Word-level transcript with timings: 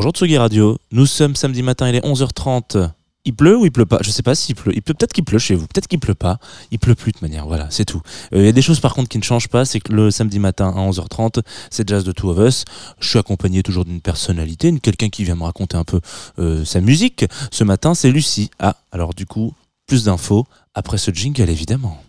Bonjour 0.00 0.12
Tsugi 0.12 0.38
Radio, 0.38 0.78
nous 0.92 1.04
sommes 1.04 1.36
samedi 1.36 1.62
matin, 1.62 1.86
il 1.86 1.94
est 1.94 2.02
11h30. 2.02 2.88
Il 3.26 3.34
pleut 3.34 3.54
ou 3.54 3.66
il 3.66 3.70
pleut 3.70 3.84
pas? 3.84 3.98
Je 4.00 4.10
sais 4.10 4.22
pas 4.22 4.34
s'il 4.34 4.54
pleut. 4.54 4.72
Il 4.74 4.80
pleut 4.80 4.94
peut-être 4.94 5.12
qu'il 5.12 5.24
pleut 5.24 5.38
chez 5.38 5.54
vous, 5.54 5.66
peut-être 5.66 5.88
qu'il 5.88 6.00
pleut 6.00 6.14
pas. 6.14 6.38
Il 6.70 6.78
pleut 6.78 6.94
plus 6.94 7.12
de 7.12 7.18
manière, 7.20 7.46
voilà, 7.46 7.66
c'est 7.68 7.84
tout. 7.84 8.00
Euh, 8.32 8.38
Il 8.38 8.46
y 8.46 8.48
a 8.48 8.52
des 8.52 8.62
choses 8.62 8.80
par 8.80 8.94
contre 8.94 9.10
qui 9.10 9.18
ne 9.18 9.22
changent 9.22 9.48
pas, 9.48 9.66
c'est 9.66 9.78
que 9.78 9.92
le 9.92 10.10
samedi 10.10 10.38
matin 10.38 10.72
à 10.74 10.80
11h30, 10.90 11.42
c'est 11.68 11.86
Jazz 11.86 12.02
de 12.02 12.12
Two 12.12 12.30
of 12.30 12.38
Us. 12.38 12.64
Je 12.98 13.10
suis 13.10 13.18
accompagné 13.18 13.62
toujours 13.62 13.84
d'une 13.84 14.00
personnalité, 14.00 14.74
quelqu'un 14.80 15.10
qui 15.10 15.22
vient 15.22 15.34
me 15.34 15.44
raconter 15.44 15.76
un 15.76 15.84
peu 15.84 16.00
euh, 16.38 16.64
sa 16.64 16.80
musique. 16.80 17.26
Ce 17.52 17.62
matin, 17.62 17.94
c'est 17.94 18.10
Lucie. 18.10 18.50
Ah, 18.58 18.76
alors 18.92 19.12
du 19.12 19.26
coup, 19.26 19.52
plus 19.86 20.04
d'infos 20.04 20.46
après 20.72 20.96
ce 20.96 21.10
jingle 21.10 21.50
évidemment. 21.50 22.02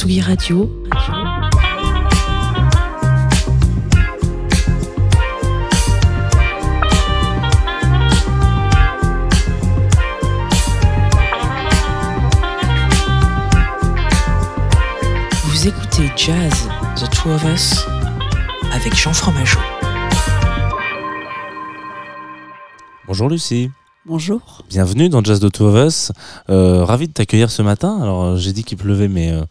Tsugi 0.00 0.22
Radio, 0.22 0.70
vous 15.44 15.68
écoutez 15.68 16.10
Jazz 16.16 16.70
The 16.96 17.10
Two 17.10 17.32
of 17.32 17.44
Us 17.44 17.84
avec 18.72 18.96
Jean 18.96 19.12
Fromageau. 19.12 19.58
Bonjour 23.06 23.28
Lucie. 23.28 23.70
Bonjour. 24.06 24.64
Bienvenue 24.70 25.10
dans 25.10 25.22
Jazz 25.22 25.40
de 25.40 25.50
Two 25.50 25.66
of 25.66 25.86
Us. 25.86 26.12
Euh, 26.48 26.86
ravi 26.86 27.06
de 27.06 27.12
t'accueillir 27.12 27.50
ce 27.50 27.60
matin. 27.60 28.00
Alors 28.00 28.38
j'ai 28.38 28.54
dit 28.54 28.64
qu'il 28.64 28.78
pleuvait, 28.78 29.08
mais 29.08 29.30
euh, 29.30 29.44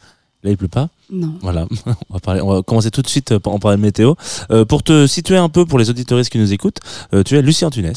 là 0.43 0.51
il 0.51 0.57
pleut 0.57 0.67
pas. 0.67 0.89
Non. 1.11 1.33
Voilà, 1.41 1.67
on 2.09 2.13
va, 2.13 2.19
parler, 2.19 2.41
on 2.41 2.53
va 2.53 2.61
commencer 2.61 2.91
tout 2.91 3.01
de 3.01 3.07
suite 3.07 3.31
euh, 3.31 3.39
en 3.45 3.59
parler 3.59 3.77
de 3.77 3.81
météo. 3.81 4.13
Euh, 4.51 4.65
pour 4.65 4.83
te 4.83 5.07
situer 5.07 5.37
un 5.37 5.49
peu 5.49 5.65
pour 5.65 5.79
les 5.79 5.89
auditoristes 5.89 6.31
qui 6.31 6.37
nous 6.37 6.53
écoutent, 6.53 6.79
euh, 7.13 7.23
tu 7.23 7.35
es 7.37 7.41
Lucie 7.41 7.65
Antunes. 7.65 7.93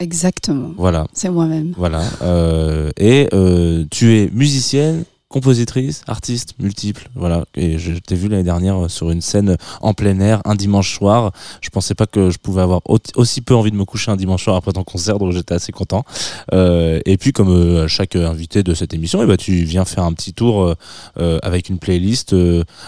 Exactement. 0.00 0.70
Voilà, 0.76 1.06
C'est 1.12 1.28
moi-même. 1.28 1.74
voilà. 1.76 2.02
Euh, 2.22 2.90
et 2.96 3.28
euh, 3.32 3.84
tu 3.90 4.16
es 4.18 4.30
musicienne, 4.32 5.04
compositrice, 5.32 6.02
artiste 6.06 6.54
multiple. 6.60 7.08
Voilà. 7.16 7.44
Et 7.56 7.78
je 7.78 7.92
t'ai 7.94 8.14
vu 8.14 8.28
l'année 8.28 8.44
dernière 8.44 8.84
euh, 8.84 8.88
sur 8.88 9.10
une 9.10 9.20
scène 9.20 9.56
en 9.80 9.94
plein 9.94 10.20
air, 10.20 10.40
un 10.44 10.54
dimanche 10.54 10.94
soir. 10.96 11.32
Je 11.60 11.70
pensais 11.70 11.94
pas 11.96 12.06
que 12.06 12.30
je 12.30 12.38
pouvais 12.38 12.62
avoir 12.62 12.80
au- 12.88 12.98
aussi 13.16 13.40
peu 13.40 13.56
envie 13.56 13.72
de 13.72 13.76
me 13.76 13.84
coucher 13.84 14.12
un 14.12 14.16
dimanche 14.16 14.44
soir 14.44 14.54
après 14.56 14.72
ton 14.72 14.84
concert, 14.84 15.18
donc 15.18 15.32
j'étais 15.32 15.54
assez 15.54 15.72
content. 15.72 16.04
Euh, 16.52 17.00
et 17.06 17.16
puis, 17.16 17.32
comme 17.32 17.50
euh, 17.50 17.88
chaque 17.88 18.14
invité 18.14 18.62
de 18.62 18.74
cette 18.74 18.94
émission, 18.94 19.20
eh 19.22 19.26
ben, 19.26 19.36
tu 19.36 19.64
viens 19.64 19.84
faire 19.84 20.04
un 20.04 20.12
petit 20.12 20.32
tour 20.32 20.74
avec 21.42 21.68
une 21.68 21.78
playlist. 21.78 22.34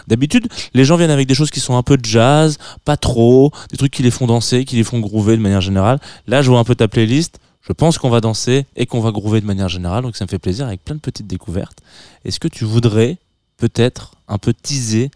D'habitude, 0.07 0.47
les 0.75 0.85
gens 0.85 0.97
viennent 0.97 1.11
avec 1.11 1.27
des 1.27 1.35
choses 1.35 1.51
qui 1.51 1.61
sont 1.61 1.77
un 1.77 1.83
peu 1.83 1.99
jazz, 2.03 2.59
pas 2.85 2.97
trop, 2.97 3.51
des 3.71 3.77
trucs 3.77 3.93
qui 3.93 4.03
les 4.03 4.11
font 4.11 4.27
danser, 4.27 4.65
qui 4.65 4.77
les 4.77 4.85
font 4.85 5.01
groover 5.01 5.37
de 5.37 5.43
manière 5.43 5.61
générale. 5.61 5.99
Là, 6.27 6.43
je 6.43 6.51
vois 6.51 6.59
un 6.61 6.65
peu 6.65 6.75
ta 6.75 6.87
playlist. 6.89 7.39
Je 7.67 7.73
pense 7.73 7.97
qu'on 7.97 8.11
va 8.11 8.21
danser 8.21 8.67
et 8.77 8.85
qu'on 8.85 9.01
va 9.01 9.11
groover 9.11 9.41
de 9.41 9.47
manière 9.47 9.71
générale, 9.71 10.03
donc 10.03 10.17
ça 10.17 10.27
me 10.27 10.29
fait 10.29 10.39
plaisir 10.39 10.67
avec 10.67 10.85
plein 10.85 10.95
de 10.95 11.01
petites 11.01 11.27
découvertes. 11.27 11.79
Est-ce 12.25 12.39
que 12.39 12.49
tu 12.49 12.65
voudrais 12.65 13.17
peut-être 13.57 14.17
un 14.29 14.37
peu 14.37 14.53
teaser 14.53 15.11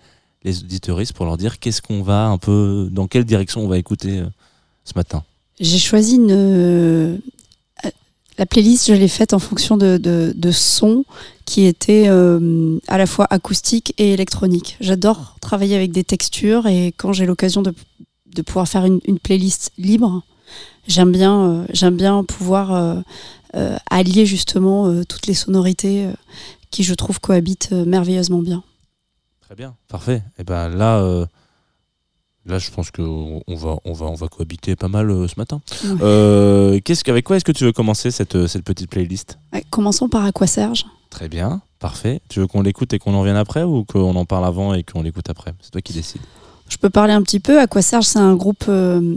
les 0.45 0.61
auditoristes 0.61 1.13
pour 1.13 1.27
leur 1.27 1.37
dire 1.37 1.59
qu'est-ce 1.59 1.83
qu'on 1.83 2.03
va 2.03 2.27
un 2.27 2.39
peu, 2.39 2.89
dans 2.91 3.07
quelle 3.07 3.25
direction 3.25 3.61
on 3.63 3.69
va 3.69 3.77
écouter 3.77 4.21
euh, 4.21 4.27
ce 4.85 4.93
matin? 4.97 5.25
J'ai 5.61 5.79
choisi 5.79 6.15
une. 6.17 6.31
euh, 6.31 7.19
La 8.39 8.47
playlist, 8.47 8.87
je 8.89 8.95
l'ai 8.95 9.09
faite 9.09 9.35
en 9.35 9.41
fonction 9.41 9.77
de, 9.77 9.99
de, 9.99 10.51
sons 10.51 11.05
qui 11.45 11.67
étaient 11.67 12.07
euh, 12.09 12.79
à 12.89 12.97
la 12.97 13.07
fois 13.07 13.27
acoustiques 13.29 13.93
et 13.99 14.13
électroniques. 14.13 14.79
J'adore 14.81 15.37
travailler 15.41 15.77
avec 15.77 15.93
des 15.93 16.05
textures 16.05 16.67
et 16.67 16.95
quand 16.97 17.13
j'ai 17.13 17.27
l'occasion 17.27 17.63
de, 17.63 17.75
pouvoir 18.43 18.69
faire 18.69 18.87
une 18.87 19.19
playlist 19.19 19.73
libre, 19.77 20.23
j'aime 20.87 21.13
bien, 21.13 21.41
euh, 21.41 21.67
j'aime 21.73 21.97
bien 21.97 22.25
pouvoir 22.25 22.73
euh, 22.73 23.01
euh, 23.55 23.77
allier 23.91 24.27
justement 24.27 25.03
toutes 25.05 25.27
les 25.27 25.35
sonorités 25.35 26.09
qui, 26.71 26.83
je 26.83 26.95
trouve, 26.95 27.21
cohabitent 27.21 27.73
merveilleusement 27.73 28.41
bien. 28.41 28.63
Très 29.41 29.55
bien, 29.55 29.75
parfait. 29.89 30.23
Et 30.39 30.45
ben 30.45 30.69
là, 30.69 31.27
là, 32.45 32.59
je 32.59 32.71
pense 32.71 32.91
qu'on 32.91 33.43
on 33.47 33.55
va, 33.55 33.77
on 33.85 33.93
va, 33.93 34.07
on 34.07 34.15
va 34.15 34.29
cohabiter 34.29 34.77
pas 34.77 34.89
mal 34.89 35.11
euh, 35.11 35.29
ce 35.29 35.35
matin. 35.37 35.61
Ouais. 35.85 35.97
Euh, 36.03 36.81
qu'est-ce 36.85 37.05
qu'avec 37.05 37.25
quoi 37.25 37.37
est-ce 37.37 37.45
que 37.45 37.53
tu 37.53 37.65
veux 37.65 37.73
commencer 37.73 38.11
cette, 38.11 38.47
cette 38.47 38.65
petite 38.65 38.91
playlist? 38.91 39.39
Ouais, 39.53 39.65
commençons 39.71 40.09
par 40.09 40.25
Aqua 40.25 40.47
Serge. 40.47 40.85
Très 41.11 41.29
bien, 41.29 41.63
parfait. 41.79 42.21
Tu 42.29 42.41
veux 42.41 42.47
qu'on 42.47 42.61
l'écoute 42.61 42.93
et 42.93 42.99
qu'on 42.99 43.15
en 43.15 43.23
vienne 43.23 43.37
après 43.37 43.63
ou 43.63 43.85
qu'on 43.85 44.15
en 44.15 44.25
parle 44.27 44.45
avant 44.45 44.75
et 44.75 44.83
qu'on 44.83 45.03
l'écoute 45.03 45.31
après? 45.31 45.55
C'est 45.63 45.71
toi 45.71 45.81
qui 45.81 45.95
décides. 45.95 46.21
Je 46.69 46.77
peux 46.77 46.91
parler 46.91 47.15
un 47.15 47.23
petit 47.23 47.41
peu. 47.41 47.59
Aqua 47.59 47.81
Serge, 47.81 48.05
c'est 48.05 48.19
un 48.19 48.35
groupe 48.35 48.65
euh, 48.69 49.17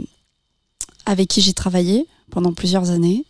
avec 1.06 1.28
qui 1.28 1.40
j'ai 1.40 1.52
travaillé 1.52 2.06
pendant 2.30 2.52
plusieurs 2.52 2.90
années. 2.90 3.24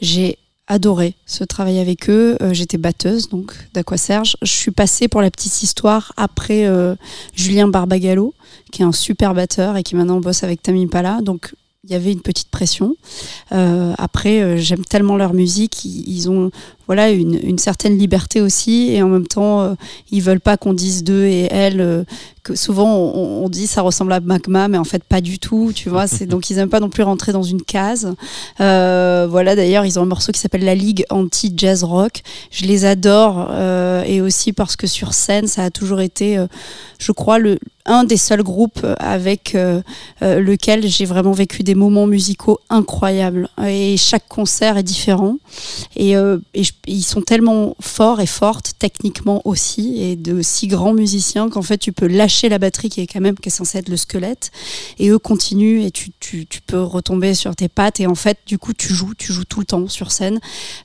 J'ai 0.00 0.38
adoré 0.68 1.14
ce 1.26 1.44
travail 1.44 1.78
avec 1.78 2.08
eux. 2.08 2.36
Euh, 2.42 2.52
J'étais 2.52 2.78
batteuse 2.78 3.28
donc 3.28 3.54
d'Aqua 3.74 3.96
Serge. 3.96 4.36
Je 4.42 4.52
suis 4.52 4.70
passée 4.70 5.08
pour 5.08 5.22
la 5.22 5.30
petite 5.30 5.62
histoire 5.62 6.12
après 6.16 6.66
euh, 6.66 6.94
Julien 7.34 7.68
Barbagallo, 7.68 8.34
qui 8.70 8.82
est 8.82 8.84
un 8.84 8.92
super 8.92 9.34
batteur 9.34 9.76
et 9.76 9.82
qui 9.82 9.96
maintenant 9.96 10.20
bosse 10.20 10.44
avec 10.44 10.62
Tammy 10.62 10.86
Pala. 10.86 11.20
Donc 11.22 11.54
il 11.84 11.90
y 11.90 11.94
avait 11.94 12.12
une 12.12 12.20
petite 12.20 12.50
pression. 12.50 12.96
Euh, 13.52 13.94
après, 13.96 14.58
j'aime 14.58 14.84
tellement 14.84 15.16
leur 15.16 15.32
musique. 15.32 15.84
Ils 15.84 16.28
ont 16.28 16.50
voilà 16.88 17.10
une, 17.10 17.38
une 17.42 17.58
certaine 17.58 17.96
liberté 17.96 18.40
aussi 18.40 18.90
et 18.90 19.02
en 19.02 19.08
même 19.08 19.26
temps, 19.28 19.60
euh, 19.60 19.74
ils 20.10 20.22
veulent 20.22 20.40
pas 20.40 20.56
qu'on 20.56 20.72
dise 20.74 21.04
d'eux 21.04 21.26
et 21.26 21.46
elles 21.52 21.80
euh, 21.80 22.02
que 22.42 22.56
souvent 22.56 22.96
on, 22.96 23.44
on 23.44 23.48
dit 23.50 23.66
ça 23.66 23.82
ressemble 23.82 24.12
à 24.12 24.20
Magma, 24.20 24.68
mais 24.68 24.78
en 24.78 24.84
fait 24.84 25.04
pas 25.04 25.20
du 25.20 25.38
tout, 25.38 25.70
tu 25.74 25.88
vois. 25.90 26.06
C'est 26.08 26.26
donc 26.26 26.48
ils 26.50 26.58
aiment 26.58 26.70
pas 26.70 26.80
non 26.80 26.88
plus 26.88 27.02
rentrer 27.04 27.32
dans 27.32 27.42
une 27.42 27.62
case. 27.62 28.14
Euh, 28.60 29.26
voilà, 29.30 29.54
d'ailleurs 29.54 29.84
ils 29.84 29.98
ont 29.98 30.02
un 30.02 30.06
morceau 30.06 30.32
qui 30.32 30.40
s'appelle 30.40 30.64
La 30.64 30.74
Ligue 30.74 31.04
anti 31.10 31.52
jazz 31.56 31.84
rock. 31.84 32.22
Je 32.50 32.64
les 32.64 32.84
adore 32.84 33.48
euh, 33.50 34.02
et 34.04 34.20
aussi 34.20 34.52
parce 34.52 34.76
que 34.76 34.86
sur 34.86 35.12
scène 35.14 35.46
ça 35.46 35.64
a 35.64 35.70
toujours 35.70 36.00
été, 36.00 36.38
euh, 36.38 36.46
je 36.98 37.12
crois, 37.12 37.38
le 37.38 37.58
un 37.90 38.04
des 38.04 38.18
seuls 38.18 38.42
groupes 38.42 38.84
avec 38.98 39.54
euh, 39.54 39.80
euh, 40.22 40.40
lequel 40.40 40.86
j'ai 40.86 41.06
vraiment 41.06 41.32
vécu 41.32 41.62
des 41.62 41.74
moments 41.74 42.06
musicaux 42.06 42.58
incroyables. 42.68 43.48
Et 43.66 43.96
chaque 43.96 44.28
concert 44.28 44.76
est 44.76 44.82
différent. 44.82 45.36
Et, 45.96 46.14
euh, 46.14 46.36
et 46.52 46.64
je- 46.64 46.72
ils 46.86 47.02
sont 47.02 47.22
tellement 47.22 47.76
forts 47.80 48.20
et 48.20 48.26
fortes 48.26 48.72
techniquement 48.78 49.42
aussi, 49.44 50.02
et 50.02 50.16
de 50.16 50.42
si 50.42 50.68
grands 50.68 50.94
musiciens 50.94 51.48
qu'en 51.48 51.62
fait 51.62 51.78
tu 51.78 51.92
peux 51.92 52.06
lâcher 52.06 52.48
la 52.48 52.58
batterie 52.58 52.88
qui 52.88 53.00
est 53.00 53.06
quand 53.06 53.20
même 53.20 53.36
qui 53.36 53.48
est 53.48 53.52
censée 53.52 53.78
être 53.78 53.88
le 53.88 53.96
squelette, 53.96 54.50
et 54.98 55.10
eux 55.10 55.18
continuent 55.18 55.82
et 55.82 55.90
tu, 55.90 56.12
peux 56.66 56.82
retomber 56.82 57.34
sur 57.34 57.54
tes 57.56 57.68
pattes. 57.68 58.00
Et 58.00 58.06
en 58.06 58.14
fait, 58.14 58.38
du 58.46 58.58
coup, 58.58 58.72
tu 58.72 58.92
joues, 58.92 59.14
tu 59.14 59.32
joues 59.32 59.44
tout 59.44 59.60
le 59.60 59.66
temps 59.66 59.88
sur 59.88 60.12
scène. 60.12 60.40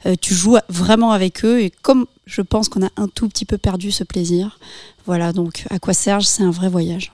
Euh, 0.06 0.16
tu 0.20 0.34
joues 0.34 0.58
vraiment 0.70 1.12
avec 1.12 1.44
eux. 1.46 1.62
Et 1.62 1.72
comme 1.82 2.06
je 2.26 2.42
pense 2.42 2.70
qu'on 2.70 2.86
a 2.86 2.90
un 2.98 3.08
tout 3.08 3.28
petit 3.28 3.46
peu 3.46 3.58
perdu 3.58 3.92
ce 3.92 4.04
plaisir, 4.04 4.60
voilà. 5.06 5.34
Donc, 5.34 5.66
à 5.70 5.80
quoi 5.80 5.94
Serge, 5.94 6.26
c'est 6.26 6.44
un 6.44 6.52
vrai 6.52 6.70
voyage. 6.70 7.12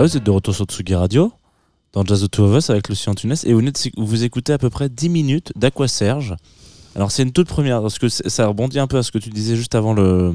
Voilà, 0.00 0.12
vous 0.12 0.16
êtes 0.16 0.24
de 0.24 0.30
retour 0.30 0.54
sur 0.54 0.64
Tsugi 0.64 0.94
Radio, 0.94 1.30
dans 1.92 2.02
Jazz 2.06 2.22
of 2.24 2.30
Two 2.30 2.44
of 2.46 2.56
Us 2.56 2.70
avec 2.70 2.88
Lucien 2.88 3.12
Tunes, 3.12 3.34
et 3.44 3.52
vous, 3.52 3.60
vous 3.98 4.24
écoutez 4.24 4.54
à 4.54 4.56
peu 4.56 4.70
près 4.70 4.88
10 4.88 5.10
minutes 5.10 5.52
d'Aqua 5.56 5.88
Serge. 5.88 6.36
Alors, 6.96 7.10
c'est 7.10 7.22
une 7.22 7.32
toute 7.32 7.48
première, 7.48 7.82
parce 7.82 7.98
que 7.98 8.08
ça 8.08 8.46
rebondit 8.46 8.78
un 8.78 8.86
peu 8.86 8.96
à 8.96 9.02
ce 9.02 9.12
que 9.12 9.18
tu 9.18 9.28
disais 9.28 9.56
juste 9.56 9.74
avant 9.74 9.92
le, 9.92 10.32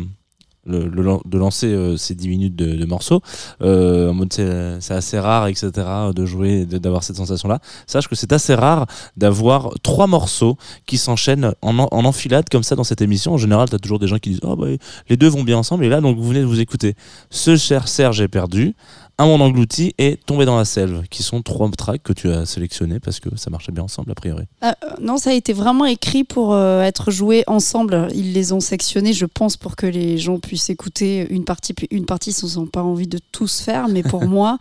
le- 0.68 1.20
de 1.26 1.38
lancer 1.40 1.66
euh, 1.66 1.98
ces 1.98 2.14
10 2.14 2.30
minutes 2.30 2.56
de, 2.56 2.86
morceaux. 2.86 3.22
Euh, 3.64 4.12
en 4.12 4.14
mode, 4.14 4.34
c'est 4.34 4.94
assez 4.94 5.18
rare, 5.18 5.48
etc., 5.48 5.72
de 6.14 6.26
jouer, 6.28 6.68
d'avoir 6.68 7.04
cette 7.04 7.16
sensation-là. 7.16 7.60
Sache 7.88 8.08
que 8.08 8.16
c'est 8.16 8.34
assez 8.34 8.54
rare 8.54 8.86
d'avoir 9.18 9.72
trois 9.82 10.06
morceaux 10.06 10.58
qui 10.86 11.00
s'enchaînent 11.00 11.54
en, 11.64 11.80
en, 11.80 11.88
en 11.90 12.06
enfilade 12.06 12.46
comme 12.52 12.62
ça 12.62 12.76
dans 12.76 12.84
cette 12.84 13.02
émission. 13.02 13.34
En 13.34 13.38
général, 13.38 13.68
tu 13.68 13.76
as 13.76 13.80
toujours 13.80 13.98
des 13.98 14.08
gens 14.08 14.20
qui 14.20 14.30
disent 14.30 14.42
oh, 14.44 14.56
bah, 14.56 14.68
les 15.10 15.18
deux 15.18 15.28
vont 15.28 15.44
bien 15.44 15.58
ensemble. 15.58 15.86
Et 15.86 15.90
là, 15.90 16.02
donc, 16.02 16.18
vous 16.18 16.28
venez 16.28 16.42
de 16.42 16.46
vous 16.46 16.60
écouter 16.60 16.94
Ce 17.32 17.58
cher 17.58 17.88
Serge 17.88 18.22
est 18.22 18.28
perdu, 18.28 18.76
Un 19.18 19.28
monde 19.28 19.44
englouti 19.44 19.94
et 19.98 20.18
Tomber 20.18 20.44
dans 20.44 20.58
la 20.58 20.66
selve, 20.66 21.04
qui 21.10 21.24
sont 21.24 21.42
trois 21.42 21.70
tracks 21.70 22.04
que 22.04 22.12
tu 22.12 22.30
as 22.30 22.46
sélectionnés 22.46 23.00
parce 23.00 23.22
que 23.22 23.30
ça 23.38 23.50
marchait 23.50 23.72
bien 23.72 23.84
ensemble, 23.84 24.12
a 24.12 24.16
priori. 24.16 24.44
Ah, 24.60 24.76
euh, 24.84 24.90
non, 25.00 25.18
ça 25.18 25.30
a 25.30 25.34
été 25.34 25.54
vraiment 25.54 25.86
écrit 25.86 26.26
pour 26.26 26.54
euh, 26.54 26.82
être 26.82 27.12
joué 27.12 27.46
ensemble. 27.48 28.10
Ils 28.14 28.34
les 28.34 28.52
ont 28.52 28.60
sectionnés, 28.60 29.14
je 29.14 29.26
pense, 29.26 29.56
pour 29.56 29.78
que 29.78 29.86
les 29.86 30.18
gens 30.18 30.38
puissent 30.40 30.70
écouter 30.70 31.28
une 31.30 31.46
partie, 31.46 31.74
puis 31.74 31.88
une 31.92 32.06
partie, 32.06 32.32
ils 32.32 32.58
n'ont 32.58 32.66
pas 32.66 32.84
envie 32.84 33.08
de 33.08 33.20
tous 33.32 33.62
faire. 33.62 33.88
Mais 33.88 34.04
pour 34.04 34.26
moi, 34.28 34.58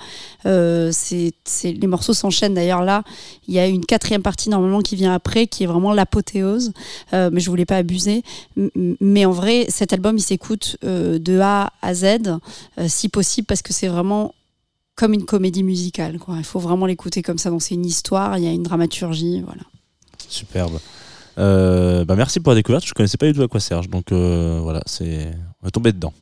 euh, 0.47 0.93
c'est 0.93 1.33
les 1.65 1.87
morceaux 1.89 2.15
s'enchaînent. 2.15 2.55
D'ailleurs, 2.55 2.83
là, 2.83 3.03
il 3.49 3.55
y 3.55 3.59
a 3.59 3.67
une 3.67 3.85
quatrième 3.85 4.23
partie 4.23 4.51
normalement 4.51 4.83
qui 4.83 4.95
vient 4.95 5.15
après, 5.15 5.49
qui 5.49 5.65
est 5.65 5.67
vraiment 5.67 5.93
l'apothéose. 5.93 6.73
Mais 7.13 7.41
je 7.41 7.51
voulais 7.51 7.65
pas 7.65 7.77
abuser. 7.77 8.23
Mais 9.01 9.25
en 9.25 9.33
vrai, 9.33 9.67
cet 9.69 9.93
album, 9.93 10.17
il 10.17 10.23
s'écoute 10.23 10.77
de 10.83 11.41
A 11.41 11.73
à 11.83 11.95
Z, 11.95 12.39
si 12.87 13.09
possible, 13.09 13.47
parce 13.47 13.63
que 13.63 13.73
c'est 13.73 13.89
vraiment 13.89 14.33
comme 14.97 15.13
une 15.13 15.25
comédie 15.25 15.63
musicale. 15.63 16.19
Quoi. 16.19 16.37
Il 16.39 16.45
faut 16.45 16.61
vraiment 16.61 16.87
l'écouter 16.87 17.23
comme 17.23 17.39
ça. 17.39 17.51
Donc 17.51 17.63
c'est 17.63 17.75
une 17.75 17.87
histoire, 17.87 18.39
il 18.39 18.45
y 18.45 18.47
a 18.47 18.53
une 18.53 18.63
dramaturgie, 18.63 19.41
voilà. 19.43 19.63
Superbe. 20.29 20.79
Euh, 21.39 22.05
bah 22.05 22.15
merci 22.17 22.39
pour 22.41 22.53
la 22.53 22.57
découverte. 22.57 22.85
Je 22.87 22.95
connaissais 22.95 23.17
pas 23.17 23.27
du 23.27 23.33
tout 23.33 23.43
à 23.43 23.49
quoi 23.49 23.59
Serge, 23.61 23.89
donc 23.89 24.13
euh, 24.13 24.61
voilà, 24.63 24.83
c'est 24.87 25.31
on 25.63 25.69
est 25.69 25.71
tombé 25.73 25.93
dedans. 25.93 26.13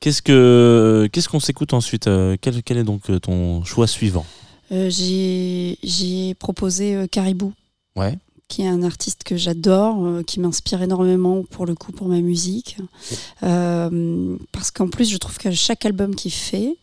Qu'est-ce 0.00 0.20
que 0.20 1.08
qu'est-ce 1.12 1.30
qu'on 1.30 1.40
s'écoute 1.40 1.72
ensuite 1.72 2.08
Euh, 2.08 2.36
quel, 2.40 2.62
quel 2.62 2.76
est 2.76 2.84
donc 2.84 3.08
euh, 3.08 3.18
ton 3.18 3.64
choix 3.64 3.86
suivant? 3.86 4.26
Euh, 4.70 4.90
j'ai 4.90 5.78
j'ai 5.82 6.34
proposé 6.34 7.06
Caribou, 7.10 7.52
Ouais. 7.96 8.18
Qui 8.54 8.62
est 8.62 8.68
un 8.68 8.84
artiste 8.84 9.24
que 9.24 9.36
j'adore, 9.36 10.06
euh, 10.06 10.22
qui 10.22 10.38
m'inspire 10.38 10.80
énormément 10.80 11.42
pour 11.42 11.66
le 11.66 11.74
coup 11.74 11.90
pour 11.90 12.06
ma 12.06 12.20
musique. 12.20 12.76
Euh, 13.42 14.36
parce 14.52 14.70
qu'en 14.70 14.86
plus, 14.86 15.10
je 15.10 15.16
trouve 15.16 15.38
que 15.38 15.50
chaque 15.50 15.84
album 15.84 16.14
qu'il 16.14 16.30
fait 16.30 16.76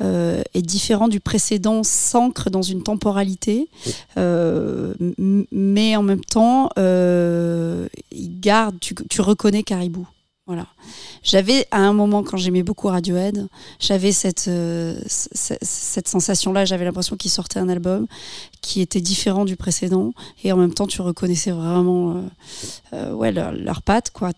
euh, 0.00 0.42
est 0.54 0.62
différent 0.62 1.06
du 1.06 1.20
précédent, 1.20 1.82
s'ancre 1.82 2.48
dans 2.48 2.62
une 2.62 2.82
temporalité, 2.82 3.68
mais 4.16 5.96
en 5.96 6.02
même 6.02 6.24
temps, 6.24 6.70
il 6.78 8.40
garde, 8.40 8.80
tu, 8.80 8.94
tu 9.10 9.20
reconnais 9.20 9.62
Caribou. 9.62 10.08
Voilà. 10.46 10.66
J'avais 11.28 11.66
à 11.70 11.80
un 11.80 11.92
moment, 11.92 12.22
quand 12.22 12.38
j'aimais 12.38 12.62
beaucoup 12.62 12.88
Radiohead, 12.88 13.48
j'avais 13.80 14.12
cette, 14.12 14.48
euh, 14.48 14.98
cette 15.06 16.08
sensation-là. 16.08 16.64
J'avais 16.64 16.86
l'impression 16.86 17.16
qu'il 17.16 17.30
sortait 17.30 17.58
un 17.58 17.68
album 17.68 18.06
qui 18.62 18.80
était 18.80 19.02
différent 19.02 19.44
du 19.44 19.54
précédent, 19.56 20.12
et 20.42 20.52
en 20.52 20.56
même 20.56 20.72
temps, 20.72 20.86
tu 20.86 21.02
reconnaissais 21.02 21.50
vraiment 21.50 22.12
euh, 22.12 22.20
euh, 22.92 23.12
ouais, 23.12 23.30
leur, 23.30 23.52
leur 23.52 23.82
patte. 23.82 24.10
Quoi. 24.10 24.30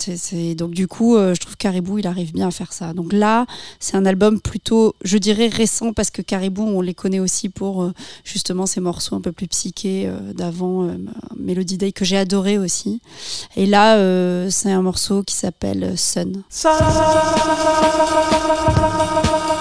Donc, 0.56 0.73
du 0.73 0.88
coup, 0.88 1.16
euh, 1.16 1.32
je 1.35 1.40
trouve 1.40 1.56
Caribou, 1.56 1.99
il 1.99 2.06
arrive 2.09 2.32
bien 2.32 2.49
à 2.49 2.50
faire 2.50 2.73
ça. 2.73 2.92
Donc 2.92 3.12
là, 3.12 3.47
c'est 3.78 3.97
un 3.97 4.04
album 4.04 4.40
plutôt, 4.40 4.94
je 5.02 5.16
dirais, 5.16 5.47
récent, 5.47 5.92
parce 5.92 6.11
que 6.11 6.23
Caribou, 6.23 6.64
on 6.64 6.80
les 6.80 6.94
connaît 6.94 7.20
aussi 7.20 7.49
pour 7.49 7.82
euh, 7.82 7.92
justement 8.25 8.66
ces 8.66 8.80
morceaux 8.80 9.14
un 9.14 9.20
peu 9.20 9.32
plus 9.32 9.47
psychés 9.47 10.11
d'avant, 10.35 10.90
Melody 11.37 11.78
Day, 11.78 11.92
que 11.92 12.04
j'ai 12.04 12.16
adoré 12.16 12.59
aussi. 12.59 13.00
Et 13.56 13.66
là, 13.66 13.97
c'est 14.50 14.70
un 14.70 14.82
morceau 14.82 15.23
qui 15.23 15.35
s'appelle 15.35 15.94
Sun. 15.97 16.42
Thank 16.82 16.96
you. 19.54 19.59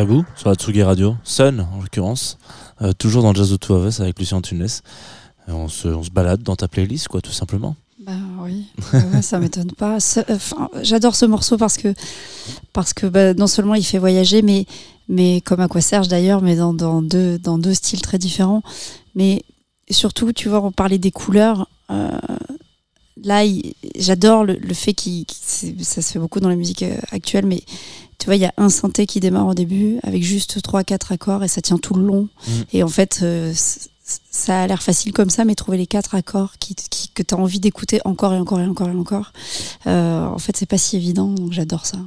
Caribou 0.00 0.24
sur 0.34 0.48
la 0.48 0.54
Tsugi 0.54 0.82
Radio, 0.82 1.14
Sun 1.24 1.60
en 1.60 1.82
l'occurrence, 1.82 2.38
euh, 2.80 2.94
toujours 2.94 3.22
dans 3.22 3.34
Jazz 3.34 3.54
Two 3.60 3.74
of 3.74 3.86
Us 3.86 4.00
avec 4.00 4.18
Lucien 4.18 4.40
Tunes. 4.40 4.66
On, 5.46 5.68
se, 5.68 5.88
on 5.88 6.02
se 6.02 6.08
balade 6.08 6.42
dans 6.42 6.56
ta 6.56 6.68
playlist, 6.68 7.08
quoi, 7.08 7.20
tout 7.20 7.32
simplement. 7.32 7.76
Bah 8.06 8.12
oui, 8.42 8.64
Ouais, 9.12 9.20
ça 9.20 9.38
m'étonne 9.38 9.72
pas. 9.72 9.96
Enfin, 10.30 10.70
J'adore 10.80 11.14
ce 11.14 11.26
morceau 11.26 11.58
parce 11.58 11.76
que, 11.76 11.92
parce 12.72 12.94
que 12.94 13.04
bah, 13.08 13.34
non 13.34 13.46
seulement 13.46 13.74
il 13.74 13.84
fait 13.84 13.98
voyager, 13.98 14.40
mais, 14.40 14.64
mais 15.10 15.42
comme 15.42 15.60
Aqua 15.60 15.82
Serge 15.82 16.08
d'ailleurs, 16.08 16.40
mais 16.40 16.56
dans, 16.56 16.72
dans, 16.72 17.02
deux, 17.02 17.38
dans 17.38 17.58
deux 17.58 17.74
styles 17.74 18.00
très 18.00 18.16
différents. 18.16 18.62
Mais 19.14 19.42
surtout, 19.90 20.32
tu 20.32 20.48
vois, 20.48 20.64
on 20.64 20.72
parlait 20.72 20.96
des 20.96 21.10
couleurs. 21.10 21.68
euh, 21.90 22.08
là, 23.22 23.42
j'adore 23.96 24.44
le, 24.44 24.54
le 24.54 24.74
fait 24.74 24.94
qu'il, 24.94 25.24
c'est- 25.32 25.82
ça 25.82 26.02
se 26.02 26.12
fait 26.12 26.18
beaucoup 26.18 26.40
dans 26.40 26.48
la 26.48 26.56
musique 26.56 26.82
euh, 26.82 26.96
actuelle, 27.10 27.46
mais 27.46 27.62
tu 28.18 28.26
vois, 28.26 28.36
il 28.36 28.42
y 28.42 28.46
a 28.46 28.52
un 28.56 28.68
synthé 28.68 29.06
qui 29.06 29.20
démarre 29.20 29.46
au 29.46 29.54
début 29.54 29.98
avec 30.02 30.22
juste 30.22 30.60
3-4 30.62 31.12
accords 31.12 31.42
et 31.44 31.48
ça 31.48 31.60
tient 31.62 31.78
tout 31.78 31.94
le 31.94 32.04
long. 32.04 32.28
Mm. 32.46 32.50
Et 32.74 32.82
en 32.82 32.88
fait, 32.88 33.20
euh, 33.22 33.52
ça 34.30 34.62
a 34.62 34.66
l'air 34.66 34.82
facile 34.82 35.12
comme 35.12 35.30
ça, 35.30 35.44
mais 35.44 35.54
trouver 35.54 35.78
les 35.78 35.86
quatre 35.86 36.14
accords 36.14 36.54
qui, 36.58 36.74
qui- 36.74 37.08
que 37.14 37.22
tu 37.22 37.34
as 37.34 37.38
envie 37.38 37.60
d'écouter 37.60 38.00
encore 38.04 38.34
et 38.34 38.38
encore 38.38 38.60
et 38.60 38.66
encore 38.66 38.88
et 38.88 38.94
encore, 38.94 39.32
euh, 39.86 40.24
en 40.26 40.38
fait, 40.38 40.56
c'est 40.56 40.66
pas 40.66 40.78
si 40.78 40.96
évident, 40.96 41.28
donc 41.28 41.52
j'adore 41.52 41.86
ça. 41.86 41.98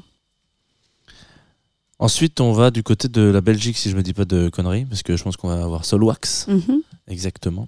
Ensuite, 2.00 2.42
on 2.42 2.52
va 2.52 2.70
du 2.72 2.84
côté 2.84 3.08
de 3.08 3.22
la 3.22 3.40
Belgique, 3.42 3.78
si 3.78 3.90
je 3.90 3.96
me 3.96 4.04
dis 4.04 4.14
pas 4.14 4.26
de 4.26 4.50
conneries, 4.50 4.86
parce 4.86 5.04
que 5.04 5.16
je 5.16 5.24
pense 5.24 5.38
qu'on 5.38 5.48
va 5.48 5.64
avoir 5.64 5.86
Solwax, 5.86 6.48
Mhm. 6.48 6.82
exactement, 7.08 7.68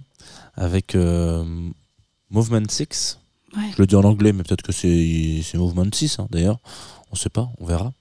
avec 0.54 0.94
euh, 0.94 1.42
Movement 2.30 2.68
6. 2.68 3.18
Ouais. 3.56 3.70
Je 3.74 3.80
le 3.82 3.86
dis 3.86 3.96
en 3.96 4.04
anglais, 4.04 4.32
mais 4.32 4.42
peut-être 4.42 4.62
que 4.62 4.72
c'est 4.72 5.42
Movement 5.54 5.86
6, 5.92 6.18
hein, 6.18 6.26
d'ailleurs. 6.30 6.58
On 7.12 7.16
sait 7.16 7.30
pas, 7.30 7.48
on 7.58 7.64
verra. 7.66 7.92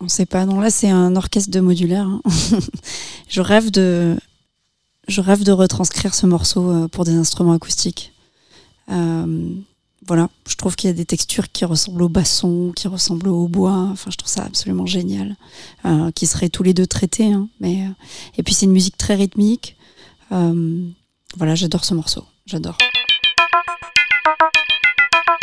On 0.00 0.08
sait 0.08 0.26
pas, 0.26 0.44
non, 0.44 0.60
là 0.60 0.70
c'est 0.70 0.90
un 0.90 1.16
orchestre 1.16 1.50
de 1.50 1.60
modulaire. 1.60 2.06
hein. 2.06 2.20
je 3.28 3.40
rêve 3.40 3.70
de. 3.70 4.16
Je 5.06 5.20
rêve 5.20 5.44
de 5.44 5.52
retranscrire 5.52 6.14
ce 6.14 6.26
morceau 6.26 6.70
euh, 6.70 6.88
pour 6.88 7.04
des 7.04 7.14
instruments 7.14 7.52
acoustiques. 7.52 8.12
Euh, 8.90 9.50
voilà, 10.06 10.28
je 10.48 10.54
trouve 10.56 10.76
qu'il 10.76 10.88
y 10.88 10.90
a 10.90 10.94
des 10.94 11.04
textures 11.04 11.50
qui 11.52 11.64
ressemblent 11.64 12.02
au 12.02 12.08
basson, 12.08 12.72
qui 12.74 12.88
ressemblent 12.88 13.28
au 13.28 13.46
bois. 13.48 13.88
Enfin, 13.92 14.10
je 14.10 14.16
trouve 14.16 14.30
ça 14.30 14.44
absolument 14.44 14.86
génial. 14.86 15.36
Euh, 15.84 16.10
qui 16.12 16.26
seraient 16.26 16.48
tous 16.50 16.62
les 16.62 16.72
deux 16.74 16.86
traités. 16.86 17.32
hein, 17.32 17.48
mais, 17.60 17.86
et 18.38 18.42
puis 18.42 18.54
c'est 18.54 18.66
une 18.66 18.72
musique 18.72 18.96
très 18.96 19.14
rythmique. 19.14 19.76
Euh, 20.32 20.86
voilà, 21.36 21.54
j'adore 21.54 21.84
ce 21.84 21.94
morceau. 21.94 22.24
J'adore. 22.46 22.76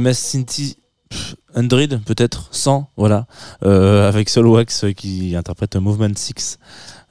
EMS 0.00 0.14
Cinti 0.14 0.76
100 1.54 1.68
peut-être 2.06 2.48
100 2.52 2.90
voilà. 2.96 3.26
Euh, 3.64 4.08
avec 4.08 4.28
Solwax 4.28 4.84
euh, 4.84 4.92
qui 4.92 5.36
interprète 5.36 5.76
Movement 5.76 6.14
6 6.14 6.58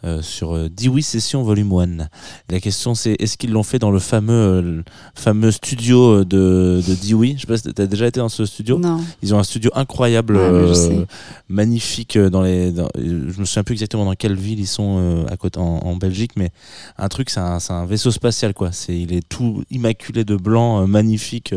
euh, 0.05 0.21
sur 0.21 0.55
euh, 0.55 0.69
Dewey 0.69 1.01
Session 1.01 1.43
Volume 1.43 1.73
1 1.73 2.07
la 2.49 2.59
question 2.61 2.95
c'est 2.95 3.15
est-ce 3.19 3.37
qu'ils 3.37 3.51
l'ont 3.51 3.63
fait 3.63 3.79
dans 3.79 3.91
le 3.91 3.99
fameux 3.99 4.33
euh, 4.33 4.81
fameux 5.13 5.51
studio 5.51 6.23
de, 6.23 6.81
de 6.87 6.95
Dewey 7.07 7.33
je 7.35 7.41
sais 7.41 7.47
pas 7.47 7.57
si 7.57 7.63
t'as 7.73 7.85
déjà 7.85 8.07
été 8.07 8.19
dans 8.21 8.29
ce 8.29 8.45
studio. 8.45 8.79
Non. 8.79 9.01
ils 9.21 9.33
ont 9.35 9.39
un 9.39 9.43
studio 9.43 9.71
incroyable 9.75 10.35
Ouais, 10.37 10.41
euh, 10.43 11.05
magnifique 11.49 12.17
dans 12.17 12.41
les 12.41 12.71
dans- 12.71 12.89
je 12.95 13.39
me 13.39 13.45
souviens 13.45 13.63
plus 13.63 13.73
exactement 13.73 14.05
dans 14.05 14.13
quelle 14.15 14.35
ville 14.35 14.59
ils 14.59 14.67
sont 14.67 15.25
à 15.29 15.35
côté 15.37 15.59
en, 15.59 15.63
en 15.83 15.95
Belgique 15.95 16.31
mais 16.35 16.51
un 16.97 17.07
truc 17.09 17.29
c'est 17.29 17.39
un, 17.39 17.57
un 17.69 17.85
vaisseau 17.85 18.11
spatial 18.11 18.53
quoi. 18.53 18.71
C'est 18.71 18.97
il 18.97 19.13
est 19.13 19.27
tout 19.27 19.63
immaculé 19.71 20.23
de 20.23 20.35
blanc 20.35 20.87
magnifique 20.87 21.53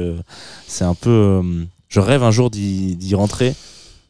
c'est 0.67 0.85
un 0.85 0.95
peu 0.95 1.43
je 1.89 2.01
rêve 2.01 2.23
un 2.23 2.31
jour 2.31 2.51
d'y 2.51 3.15
rentrer 3.15 3.55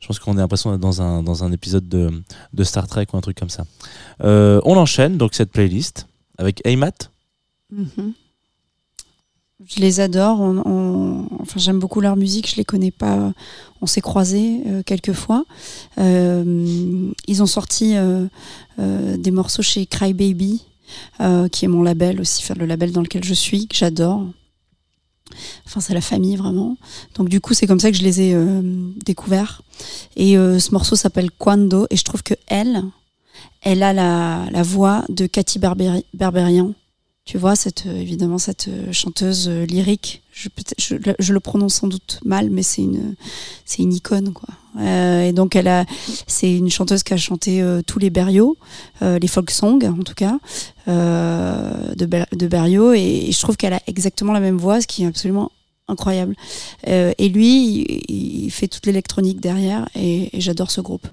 je 0.03 0.09
pense 0.09 0.19
qu'on 0.19 0.37
a 0.37 0.41
l'impression 0.41 0.73
d'être 0.73 0.81
dans 0.81 1.45
un, 1.45 1.53
épisode 1.53 1.89
de, 1.89 2.65
Star 2.65 2.89
Trek 2.89 3.07
ou 3.13 3.17
un 3.17 3.21
truc 3.21 3.39
comme 3.39 3.49
ça. 3.49 3.65
Euh, 4.25 4.61
on 4.65 4.77
enchaîne 4.77 5.17
donc 5.17 5.33
cette 5.35 5.53
playlist 5.53 6.09
avec 6.39 6.61
Aymat. 6.67 6.91
Mhm. 7.71 8.13
Je 9.65 9.81
les 9.81 10.01
adore. 10.01 10.41
on- 10.41 11.29
Enfin, 11.41 11.61
j'aime 11.61 11.79
beaucoup 11.79 12.01
leur 12.01 12.17
musique. 12.17 12.51
Je 12.51 12.57
les 12.57 12.65
connais 12.65 12.91
pas. 12.91 13.33
On 13.81 13.87
s'est 13.87 14.01
croisés 14.01 14.63
euh, 14.67 14.83
quelques 14.85 15.13
fois. 15.13 15.45
Euh, 15.99 17.13
ils 17.29 17.43
ont 17.43 17.47
sorti 17.47 17.95
euh, 17.97 18.27
des 18.79 19.31
morceaux 19.31 19.63
chez 19.63 19.87
Crybaby, 19.87 20.65
qui 21.53 21.65
est 21.65 21.69
mon 21.69 21.83
label 21.85 22.21
aussi, 22.21 22.43
le 22.59 22.67
label 22.67 22.91
dans 22.91 23.03
lequel 23.03 23.23
je 23.23 23.35
suis, 23.35 23.69
que 23.69 23.77
j'adore. 23.77 24.27
Enfin, 25.67 25.81
c'est 25.81 25.95
la 25.95 26.01
famille 26.01 26.37
vraiment. 26.37 26.77
Donc 27.15 27.29
du 27.29 27.41
coup, 27.41 27.55
c'est 27.55 27.67
comme 27.67 27.81
ça 27.81 27.91
que 27.91 27.97
je 27.97 28.03
les 28.03 28.21
ai 28.21 28.35
euh, 28.35 28.63
découverts. 29.05 29.63
Et 30.17 30.37
euh, 30.37 30.59
ce 30.59 30.73
morceau 30.73 30.97
s'appelle 30.97 31.31
Quando. 31.31 31.87
Et 31.91 31.97
je 31.97 32.05
trouve 32.05 32.23
que 32.23 32.35
elle, 32.47 32.83
elle 33.63 33.83
a 33.83 33.93
la, 33.93 34.63
voix 34.63 35.05
de 35.09 35.27
Cathy 35.27 35.59
Berberi- 35.59 36.05
Berberian. 36.15 36.75
Tu 37.25 37.39
vois, 37.39 37.55
cette, 37.57 37.87
euh, 37.87 38.01
évidemment, 38.01 38.39
cette 38.39 38.69
chanteuse 38.93 39.49
lyrique. 39.49 40.23
Je 40.33 41.33
le 41.33 41.41
prononce 41.41 41.75
sans 41.75 41.87
doute 41.87 42.21
mal, 42.25 42.51
mais 42.51 42.63
c'est 42.63 42.83
une, 42.83 43.15
c'est 43.65 43.83
une 43.83 43.93
icône, 43.93 44.33
quoi. 44.33 44.49
Euh, 44.79 45.25
et 45.25 45.33
donc, 45.33 45.57
elle 45.57 45.69
a, 45.69 45.85
c'est 46.27 46.53
une 46.57 46.71
chanteuse 46.71 47.03
qui 47.03 47.15
a 47.15 47.17
chanté 47.17 47.63
euh, 47.63 47.83
tous 47.87 47.99
les 47.99 48.11
Berrios, 48.11 48.57
euh, 49.03 49.19
les 49.19 49.29
folk 49.29 49.51
songs, 49.51 49.81
en 49.83 50.03
tout 50.03 50.15
cas, 50.15 50.39
de, 50.87 51.95
de. 51.95 52.95
Et, 52.95 53.33
je 53.33 53.41
trouve 53.41 53.57
qu'elle 53.57 53.75
a 53.75 53.81
exactement 53.87 54.33
la 54.33 54.41
même 54.41 54.59
voix, 54.59 54.81
ce 54.81 54.87
qui 54.87 55.05
est 55.05 55.07
absolument 55.07 55.51
incroyable. 55.89 56.35
Et 56.87 57.29
lui, 57.29 58.03
il, 58.09 58.51
fait 58.51 58.69
toute 58.69 58.87
l'électronique 58.87 59.41
derrière, 59.41 59.89
et 59.95 60.31
j'adore 60.35 60.71
ce 60.71 60.81
groupe. 60.81 61.07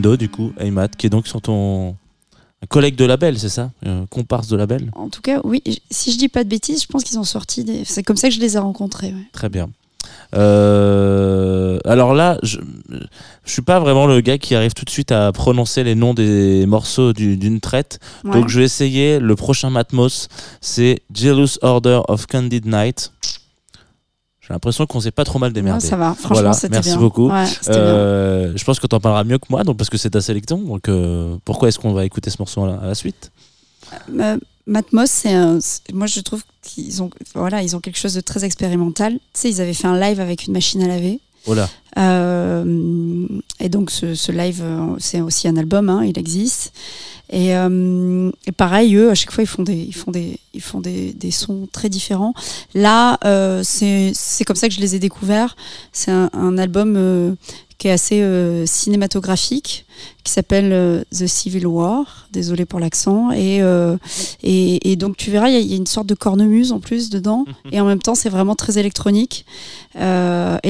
Du 0.00 0.28
coup, 0.28 0.52
Aymat, 0.58 0.88
qui 0.88 1.06
est 1.06 1.10
donc 1.10 1.26
sur 1.28 1.40
ton. 1.40 1.96
Un 2.62 2.66
collègue 2.68 2.94
de 2.94 3.04
label, 3.04 3.38
c'est 3.38 3.48
ça? 3.48 3.70
Un 3.84 4.06
Comparse 4.06 4.46
de 4.48 4.56
label? 4.56 4.90
En 4.94 5.08
tout 5.08 5.20
cas, 5.20 5.40
oui, 5.42 5.62
si 5.90 6.12
je 6.12 6.18
dis 6.18 6.28
pas 6.28 6.44
de 6.44 6.48
bêtises, 6.48 6.82
je 6.82 6.86
pense 6.86 7.02
qu'ils 7.04 7.18
ont 7.18 7.24
sorti 7.24 7.64
des. 7.64 7.84
C'est 7.84 8.02
comme 8.04 8.16
ça 8.16 8.28
que 8.28 8.34
je 8.34 8.40
les 8.40 8.54
ai 8.56 8.58
rencontrés. 8.60 9.08
ouais. 9.08 9.26
Très 9.32 9.48
bien. 9.48 9.68
Euh, 10.34 11.78
alors 11.84 12.14
là, 12.14 12.38
je, 12.42 12.58
je 13.44 13.52
suis 13.52 13.62
pas 13.62 13.80
vraiment 13.80 14.06
le 14.06 14.20
gars 14.20 14.38
qui 14.38 14.54
arrive 14.54 14.72
tout 14.74 14.84
de 14.84 14.90
suite 14.90 15.12
à 15.12 15.30
prononcer 15.32 15.84
les 15.84 15.94
noms 15.94 16.14
des 16.14 16.66
morceaux 16.66 17.12
du- 17.12 17.36
d'une 17.36 17.60
traite. 17.60 17.98
Ouais. 18.24 18.32
Donc 18.32 18.48
je 18.48 18.58
vais 18.60 18.64
essayer. 18.64 19.18
Le 19.18 19.36
prochain 19.36 19.70
Matmos, 19.70 20.28
c'est 20.60 21.00
Jealous 21.14 21.58
Order 21.62 22.00
of 22.08 22.26
Candid 22.26 22.66
Night. 22.66 23.12
J'ai 24.46 24.52
l'impression 24.52 24.86
qu'on 24.86 25.00
s'est 25.00 25.12
pas 25.12 25.24
trop 25.24 25.38
mal 25.38 25.52
démerdé. 25.52 25.86
ça 25.86 25.96
va, 25.96 26.14
franchement, 26.14 26.34
Voilà, 26.34 26.52
c'était 26.52 26.70
merci 26.74 26.90
bien. 26.90 26.98
beaucoup. 26.98 27.30
Ouais, 27.30 27.46
c'était 27.46 27.70
bien. 27.70 27.78
Euh, 27.80 28.52
je 28.56 28.64
pense 28.64 28.80
que 28.80 28.86
tu 28.88 28.94
en 28.96 29.00
parleras 29.00 29.22
mieux 29.24 29.38
que 29.38 29.46
moi, 29.50 29.62
donc 29.62 29.76
parce 29.76 29.88
que 29.88 29.96
c'est 29.96 30.10
ta 30.10 30.20
sélection. 30.20 30.58
Donc 30.58 30.88
euh, 30.88 31.36
pourquoi 31.44 31.68
est-ce 31.68 31.78
qu'on 31.78 31.92
va 31.92 32.04
écouter 32.04 32.28
ce 32.30 32.36
morceau 32.40 32.64
à 32.64 32.66
la, 32.66 32.74
à 32.74 32.86
la 32.86 32.94
suite? 32.96 33.30
Euh, 34.18 34.36
Matmos, 34.66 35.06
c'est 35.10 35.34
moi 35.92 36.06
je 36.06 36.20
trouve 36.20 36.42
qu'ils 36.62 37.02
ont, 37.02 37.10
voilà, 37.34 37.62
ils 37.62 37.76
ont 37.76 37.80
quelque 37.80 37.98
chose 37.98 38.14
de 38.14 38.20
très 38.20 38.44
expérimental. 38.44 39.12
Tu 39.14 39.18
sais, 39.34 39.50
ils 39.50 39.60
avaient 39.60 39.74
fait 39.74 39.86
un 39.88 39.98
live 39.98 40.18
avec 40.20 40.46
une 40.46 40.52
machine 40.54 40.82
à 40.82 40.88
laver. 40.88 41.20
Oh 41.46 41.54
là, 41.54 41.68
Euh, 41.98 43.26
et 43.60 43.68
donc 43.68 43.90
ce, 43.90 44.14
ce 44.14 44.30
live, 44.32 44.62
c'est 44.98 45.20
aussi 45.20 45.46
un 45.48 45.56
album, 45.56 45.88
hein, 45.88 46.04
il 46.04 46.18
existe. 46.18 46.72
Et, 47.32 47.56
euh, 47.56 48.30
et 48.46 48.52
pareil, 48.52 48.94
eux, 48.94 49.10
à 49.10 49.14
chaque 49.14 49.32
fois, 49.32 49.42
ils 49.42 49.46
font 49.48 49.62
des, 49.62 49.74
ils 49.74 49.94
font 49.94 50.10
des, 50.10 50.38
ils 50.54 50.60
font 50.60 50.80
des, 50.80 51.12
des 51.14 51.30
sons 51.30 51.66
très 51.72 51.88
différents. 51.88 52.34
Là, 52.74 53.18
euh, 53.24 53.62
c'est 53.64 54.44
comme 54.44 54.54
ça 54.56 54.68
que 54.68 54.74
je 54.74 54.80
les 54.80 54.94
ai 54.94 54.98
découverts. 54.98 55.56
C'est 55.92 56.10
un, 56.10 56.28
un 56.34 56.58
album 56.58 56.94
euh, 56.96 57.34
qui 57.78 57.88
est 57.88 57.92
assez 57.92 58.22
cinématographique, 58.66 59.86
qui 60.24 60.30
s'appelle 60.32 61.04
The 61.10 61.26
Civil 61.26 61.66
War. 61.66 62.28
Désolé 62.32 62.64
pour 62.66 62.78
l'accent. 62.78 63.32
Et, 63.32 63.60
et, 64.42 64.92
et 64.92 64.96
donc 64.96 65.16
tu 65.16 65.30
verras, 65.30 65.48
il 65.48 65.54
y, 65.54 65.56
a- 65.56 65.60
il 65.60 65.66
y 65.70 65.72
a 65.72 65.76
une 65.78 65.86
sorte 65.86 66.06
de 66.06 66.14
cornemuse 66.14 66.70
en 66.72 66.78
plus 66.80 67.10
dedans. 67.10 67.44
Et 67.72 67.80
en 67.80 67.86
même 67.86 67.98
temps, 68.00 68.14
c'est 68.14 68.28
vraiment 68.28 68.54
très 68.54 68.78
électronique. 68.78 69.46
Et 69.96 69.98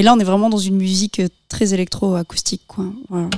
là, 0.02 0.14
on 0.14 0.18
est 0.20 0.24
vraiment 0.24 0.48
dans 0.48 0.56
une 0.58 0.76
musique 0.76 1.20
très 1.48 1.74
électro-acoustique. 1.74 2.62
Voilà. 3.10 3.28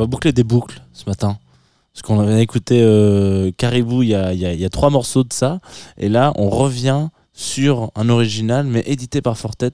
Va 0.00 0.06
boucler 0.06 0.32
des 0.32 0.44
boucles 0.44 0.82
ce 0.92 1.04
matin. 1.06 1.38
Parce 1.92 2.02
qu'on 2.02 2.20
avait 2.20 2.42
écouté 2.42 2.80
euh, 2.82 3.50
Caribou 3.56 4.02
il 4.02 4.10
y 4.10 4.14
a, 4.14 4.32
il 4.32 4.38
y 4.40 4.46
a- 4.46 4.52
il 4.54 4.60
y 4.60 4.64
a 4.64 4.70
trois 4.70 4.90
morceaux 4.90 5.24
de 5.24 5.32
ça. 5.32 5.60
Et 5.98 6.08
là, 6.08 6.32
on 6.36 6.48
revient 6.50 7.08
sur 7.32 7.90
un 7.94 8.08
original, 8.08 8.66
mais 8.66 8.82
édité 8.86 9.22
par 9.22 9.36
Fortet, 9.38 9.72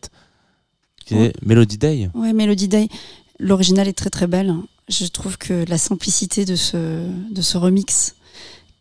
qui 1.05 1.15
Ouais. 1.15 1.27
est 1.27 1.47
Melody 1.47 1.79
Day. 1.79 2.11
Ouais, 2.15 2.33
Melody 2.33 2.69
Day, 2.69 2.89
l'original 3.39 3.87
est 3.89 3.93
très 3.93 4.11
très 4.11 4.27
belle. 4.27 4.55
Je 4.89 5.07
trouve 5.07 5.37
que 5.37 5.65
la 5.69 5.79
simplicité 5.79 6.45
de 6.45 6.57
ce, 6.57 6.77
de 7.31 7.43
ce 7.43 7.59
remix, 7.59 8.15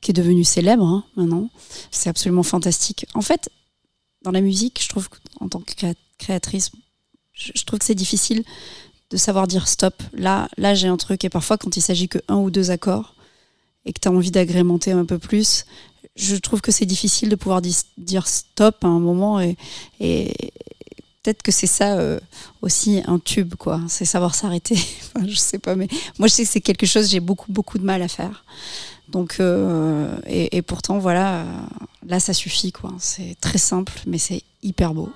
qui 0.01 0.11
est 0.11 0.13
devenu 0.13 0.43
célèbre 0.43 0.85
hein, 0.85 1.03
maintenant, 1.15 1.49
c'est 1.91 2.09
absolument 2.09 2.43
fantastique. 2.43 3.05
En 3.15 3.21
fait, 3.21 3.49
dans 4.23 4.31
la 4.31 4.41
musique, 4.41 4.79
je 4.81 4.89
trouve 4.89 5.09
qu'en 5.09 5.49
tant 5.49 5.59
que 5.59 5.73
créa- 5.73 5.95
créatrice, 6.19 6.69
je, 7.33 7.51
je 7.55 7.63
trouve 7.65 7.79
que 7.79 7.85
c'est 7.85 7.95
difficile 7.95 8.43
de 9.11 9.17
savoir 9.17 9.47
dire 9.47 9.67
stop. 9.67 10.01
Là, 10.13 10.47
là 10.57 10.73
j'ai 10.75 10.87
un 10.87 10.97
truc, 10.97 11.23
et 11.23 11.29
parfois 11.29 11.57
quand 11.57 11.77
il 11.77 11.81
s'agit 11.81 12.07
que 12.07 12.19
un 12.27 12.37
ou 12.37 12.49
deux 12.49 12.71
accords, 12.71 13.15
et 13.85 13.93
que 13.93 13.99
tu 13.99 14.07
as 14.07 14.11
envie 14.11 14.31
d'agrémenter 14.31 14.91
un 14.91 15.05
peu 15.05 15.19
plus, 15.19 15.65
je 16.15 16.35
trouve 16.35 16.61
que 16.61 16.71
c'est 16.71 16.85
difficile 16.85 17.29
de 17.29 17.35
pouvoir 17.35 17.61
dire 17.61 18.27
stop 18.27 18.83
à 18.83 18.87
un 18.87 18.99
moment, 18.99 19.39
et, 19.39 19.57
peut-être 21.23 21.41
que 21.41 21.51
c'est 21.51 21.67
ça 21.67 21.97
euh, 21.97 22.19
aussi 22.61 23.01
un 23.07 23.17
tube, 23.17 23.55
quoi. 23.55 23.81
C'est 23.87 24.05
savoir 24.05 24.35
s'arrêter. 24.35 24.77
Je 25.27 25.35
sais 25.35 25.57
pas, 25.57 25.75
mais 25.75 25.87
moi, 26.19 26.27
je 26.27 26.33
sais 26.35 26.43
que 26.43 26.49
c'est 26.51 26.61
quelque 26.61 26.85
chose, 26.85 27.09
j'ai 27.09 27.19
beaucoup, 27.19 27.51
beaucoup 27.51 27.79
de 27.79 27.83
mal 27.83 28.03
à 28.03 28.07
faire. 28.07 28.45
Donc, 29.09 29.37
euh, 29.39 30.15
et, 30.27 30.55
et 30.55 30.61
pourtant, 30.61 30.99
voilà, 30.99 31.45
là, 32.05 32.19
ça 32.19 32.33
suffit, 32.33 32.71
quoi. 32.71 32.93
C'est 32.99 33.35
très 33.41 33.57
simple, 33.57 33.93
mais 34.05 34.19
c'est 34.19 34.43
hyper 34.61 34.93
beau. 34.93 35.09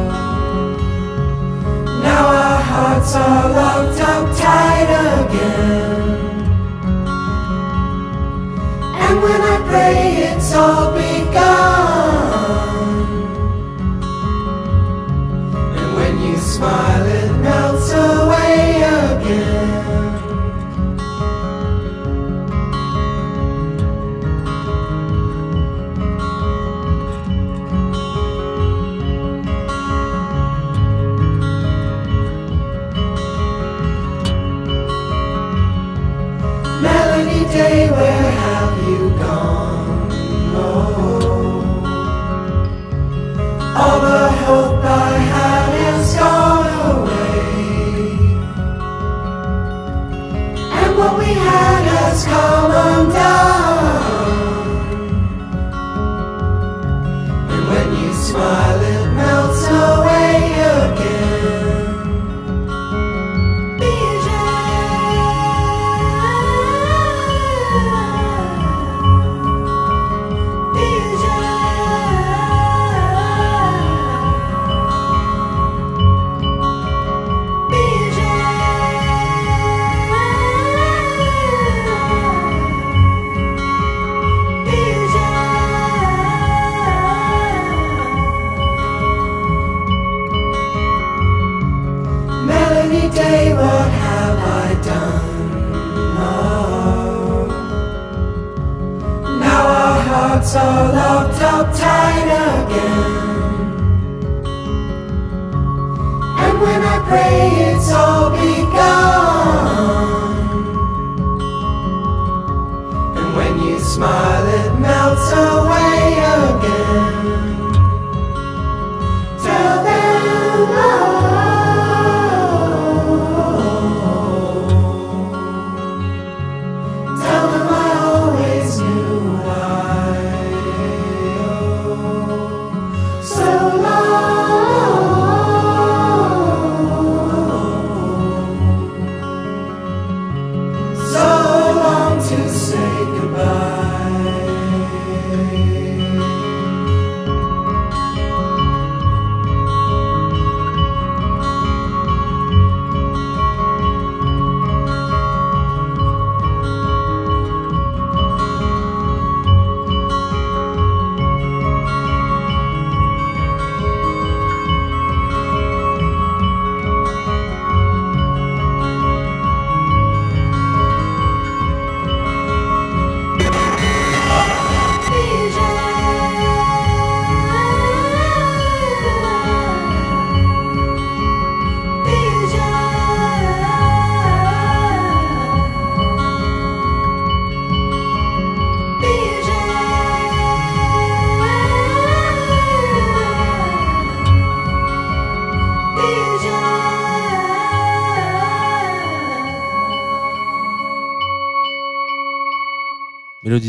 Now 2.00 2.26
our 2.26 2.62
hearts 2.62 3.14
are 3.16 3.48
locked 3.50 4.00
up 4.00 4.36
tight 4.36 4.90
again. 5.18 6.44
And 9.04 9.16
when 9.20 9.40
I 9.40 9.56
pray, 9.68 9.96
it's 10.32 10.54
all 10.54 10.92
begun. 10.92 11.73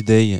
Day, 0.06 0.40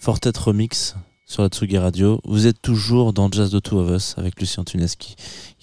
Fortet 0.00 0.32
Remix 0.36 0.96
sur 1.24 1.42
la 1.44 1.48
Tsugi 1.48 1.78
Radio. 1.78 2.20
Vous 2.24 2.48
êtes 2.48 2.60
toujours 2.60 3.12
dans 3.12 3.30
Jazz 3.30 3.52
the 3.52 3.62
Two 3.62 3.78
of 3.78 3.88
Us 3.88 4.14
avec 4.18 4.40
Lucien 4.40 4.64
Tunes 4.64 4.88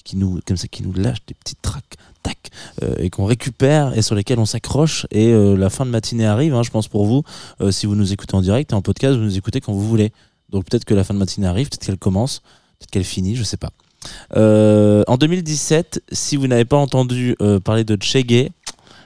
qui, 0.06 0.16
nous, 0.16 0.40
comme 0.48 0.56
ça, 0.56 0.70
qui 0.70 0.84
nous 0.84 0.94
lâche 0.94 1.18
des 1.28 1.34
petites 1.34 1.62
tracks, 1.62 1.96
tac, 2.24 2.38
euh, 2.82 2.96
et 2.98 3.10
qu'on 3.10 3.26
récupère 3.26 3.98
et 3.98 4.02
sur 4.04 4.16
lesquels 4.16 4.40
on 4.40 4.46
s'accroche. 4.46 5.06
Et 5.12 5.34
euh, 5.34 5.58
la 5.58 5.70
fin 5.70 5.86
de 5.86 5.92
matinée 5.92 6.26
arrive, 6.26 6.56
hein, 6.56 6.64
je 6.64 6.70
pense 6.70 6.88
pour 6.88 7.06
vous. 7.06 7.24
Euh, 7.60 7.72
si 7.72 7.88
vous 7.88 7.96
nous 7.96 8.14
écoutez 8.14 8.36
en 8.36 8.42
direct 8.42 8.72
et 8.72 8.74
en 8.74 8.82
podcast, 8.82 9.18
vous 9.18 9.24
nous 9.24 9.38
écoutez 9.38 9.60
quand 9.60 9.74
vous 9.74 9.86
voulez. 9.86 10.14
Donc 10.50 10.64
peut-être 10.70 10.86
que 10.86 10.94
la 10.94 11.04
fin 11.04 11.14
de 11.14 11.20
matinée 11.20 11.48
arrive, 11.48 11.68
peut-être 11.68 11.86
qu'elle 11.86 11.98
commence, 11.98 12.40
peut-être 12.80 12.92
qu'elle 12.92 13.04
finit, 13.04 13.36
je 13.36 13.44
sais 13.44 13.58
pas. 13.58 13.72
En 14.34 15.18
2017, 15.18 16.04
si 16.10 16.38
vous 16.38 16.48
n'avez 16.48 16.66
pas 16.66 16.78
entendu 16.78 17.36
parler 17.66 17.84
de 17.84 18.02
Chege, 18.02 18.50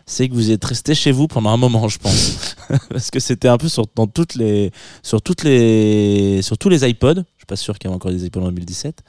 c'est 0.05 0.29
que 0.29 0.33
vous 0.33 0.51
êtes 0.51 0.63
resté 0.63 0.93
chez 0.95 1.11
vous 1.11 1.27
pendant 1.27 1.49
un 1.49 1.57
moment, 1.57 1.87
je 1.87 1.97
pense, 1.97 2.55
parce 2.89 3.09
que 3.11 3.19
c'était 3.19 3.47
un 3.47 3.57
peu 3.57 3.69
sur 3.69 3.85
dans 3.95 4.07
toutes 4.07 4.35
les 4.35 4.71
sur 5.03 5.21
toutes 5.21 5.43
les 5.43 6.41
sur 6.41 6.57
tous 6.57 6.69
les 6.69 6.87
iPods. 6.87 7.15
Je 7.15 7.39
suis 7.39 7.45
pas 7.47 7.55
sûr 7.55 7.77
qu'il 7.77 7.85
y 7.85 7.87
avait 7.89 7.95
encore 7.95 8.11
des 8.11 8.25
iPods 8.25 8.41
en 8.41 8.45
2017 8.51 9.03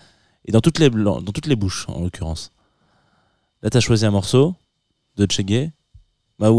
et 0.46 0.52
dans 0.52 0.60
toutes 0.60 0.78
les 0.78 0.88
dans 0.90 1.20
toutes 1.22 1.46
les 1.46 1.56
bouches 1.56 1.86
en 1.88 2.00
l'occurrence. 2.02 2.50
Là, 3.62 3.70
t'as 3.70 3.80
choisi 3.80 4.04
un 4.06 4.10
morceau 4.10 4.54
de 5.16 5.26
Chege, 5.30 5.70
ma, 6.38 6.50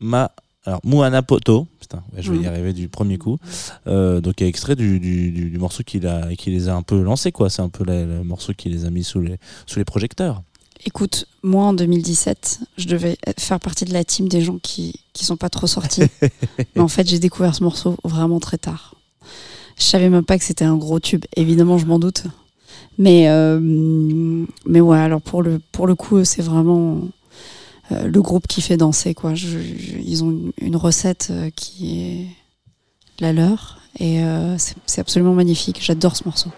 ma 0.00 0.30
alors 0.64 0.80
Muana 0.84 1.22
Poto, 1.22 1.66
putain, 1.80 2.02
ouais, 2.12 2.22
je 2.22 2.30
vais 2.32 2.38
y 2.38 2.40
Mhm. 2.40 2.46
arriver 2.46 2.72
du 2.72 2.88
premier 2.88 3.18
coup. 3.18 3.38
Euh, 3.86 4.20
donc, 4.20 4.40
il 4.40 4.44
y 4.44 4.46
a 4.46 4.48
extrait 4.48 4.74
du, 4.74 4.98
du, 4.98 5.30
du- 5.30 5.50
du 5.50 5.58
morceau 5.58 5.84
qui, 5.84 6.00
l'a- 6.00 6.34
qui 6.34 6.50
les 6.50 6.68
a 6.68 6.74
un 6.74 6.82
peu 6.82 7.00
lancés, 7.02 7.30
quoi. 7.30 7.50
C'est 7.50 7.62
un 7.62 7.68
peu 7.68 7.84
le, 7.84 8.04
le 8.04 8.24
morceau 8.24 8.52
qui 8.52 8.68
les 8.68 8.84
a 8.84 8.90
mis 8.90 9.04
sous 9.04 9.20
les, 9.20 9.38
sous 9.66 9.78
les 9.78 9.84
projecteurs. 9.84 10.42
Écoute, 10.84 11.26
moi 11.42 11.64
en 11.64 11.72
2017, 11.72 12.60
je 12.76 12.86
devais 12.86 13.16
faire 13.38 13.58
partie 13.60 13.84
de 13.84 13.92
la 13.92 14.04
team 14.04 14.28
des 14.28 14.40
gens 14.40 14.58
qui 14.58 15.00
qui 15.12 15.24
sont 15.24 15.36
pas 15.36 15.48
trop 15.48 15.66
sortis. 15.66 16.02
Mais 16.76 16.82
en 16.82 16.88
fait, 16.88 17.08
j'ai 17.08 17.18
découvert 17.18 17.54
ce 17.54 17.62
morceau 17.64 17.96
vraiment 18.04 18.38
très 18.40 18.58
tard. 18.58 18.94
Je 19.78 19.84
savais 19.84 20.08
même 20.10 20.24
pas 20.24 20.38
que 20.38 20.44
c'était 20.44 20.64
un 20.64 20.76
gros 20.76 21.00
tube. 21.00 21.24
Évidemment, 21.36 21.78
je 21.78 21.86
m'en 21.86 21.98
doute. 21.98 22.24
Mais 22.98 23.28
euh, 23.28 23.58
mais 24.64 24.80
ouais, 24.80 24.98
alors 24.98 25.20
pour 25.22 25.42
le 25.42 25.60
pour 25.72 25.86
le 25.86 25.94
coup, 25.94 26.24
c'est 26.24 26.42
vraiment 26.42 27.00
euh, 27.92 28.06
le 28.06 28.22
groupe 28.22 28.46
qui 28.46 28.60
fait 28.62 28.76
danser 28.76 29.14
quoi. 29.14 29.34
Je- 29.34 29.58
je- 29.58 29.96
ils 29.98 30.24
ont 30.24 30.30
une, 30.30 30.52
une 30.60 30.76
recette 30.76 31.28
euh, 31.30 31.50
qui 31.54 32.00
est 32.00 32.26
la 33.20 33.32
leur 33.32 33.80
et 33.98 34.20
c'est 34.58 35.00
absolument 35.00 35.32
magnifique. 35.32 35.78
J'adore 35.82 36.16
ce 36.16 36.24
morceau. 36.24 36.50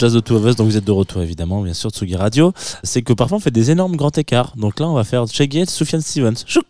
De 0.00 0.06
Jazz 0.08 0.14
the 0.18 0.24
Two 0.24 0.36
of 0.36 0.46
Us, 0.46 0.56
donc 0.56 0.66
vous 0.68 0.76
êtes 0.78 0.84
de 0.86 0.92
retour 0.92 1.20
évidemment, 1.20 1.60
bien 1.62 1.74
sûr, 1.74 1.90
Tsugi 1.90 2.16
Radio, 2.16 2.52
c'est 2.82 3.02
que 3.02 3.12
parfois 3.12 3.36
on 3.36 3.40
fait 3.40 3.50
des 3.50 3.70
énormes 3.70 3.96
grands 3.96 4.08
écarts. 4.10 4.54
Donc 4.56 4.80
là, 4.80 4.88
on 4.88 4.94
va 4.94 5.04
faire 5.04 5.26
Shaggy 5.30 5.66
Soufiane 5.66 6.00
Stevens. 6.00 6.36
Chouk 6.46 6.64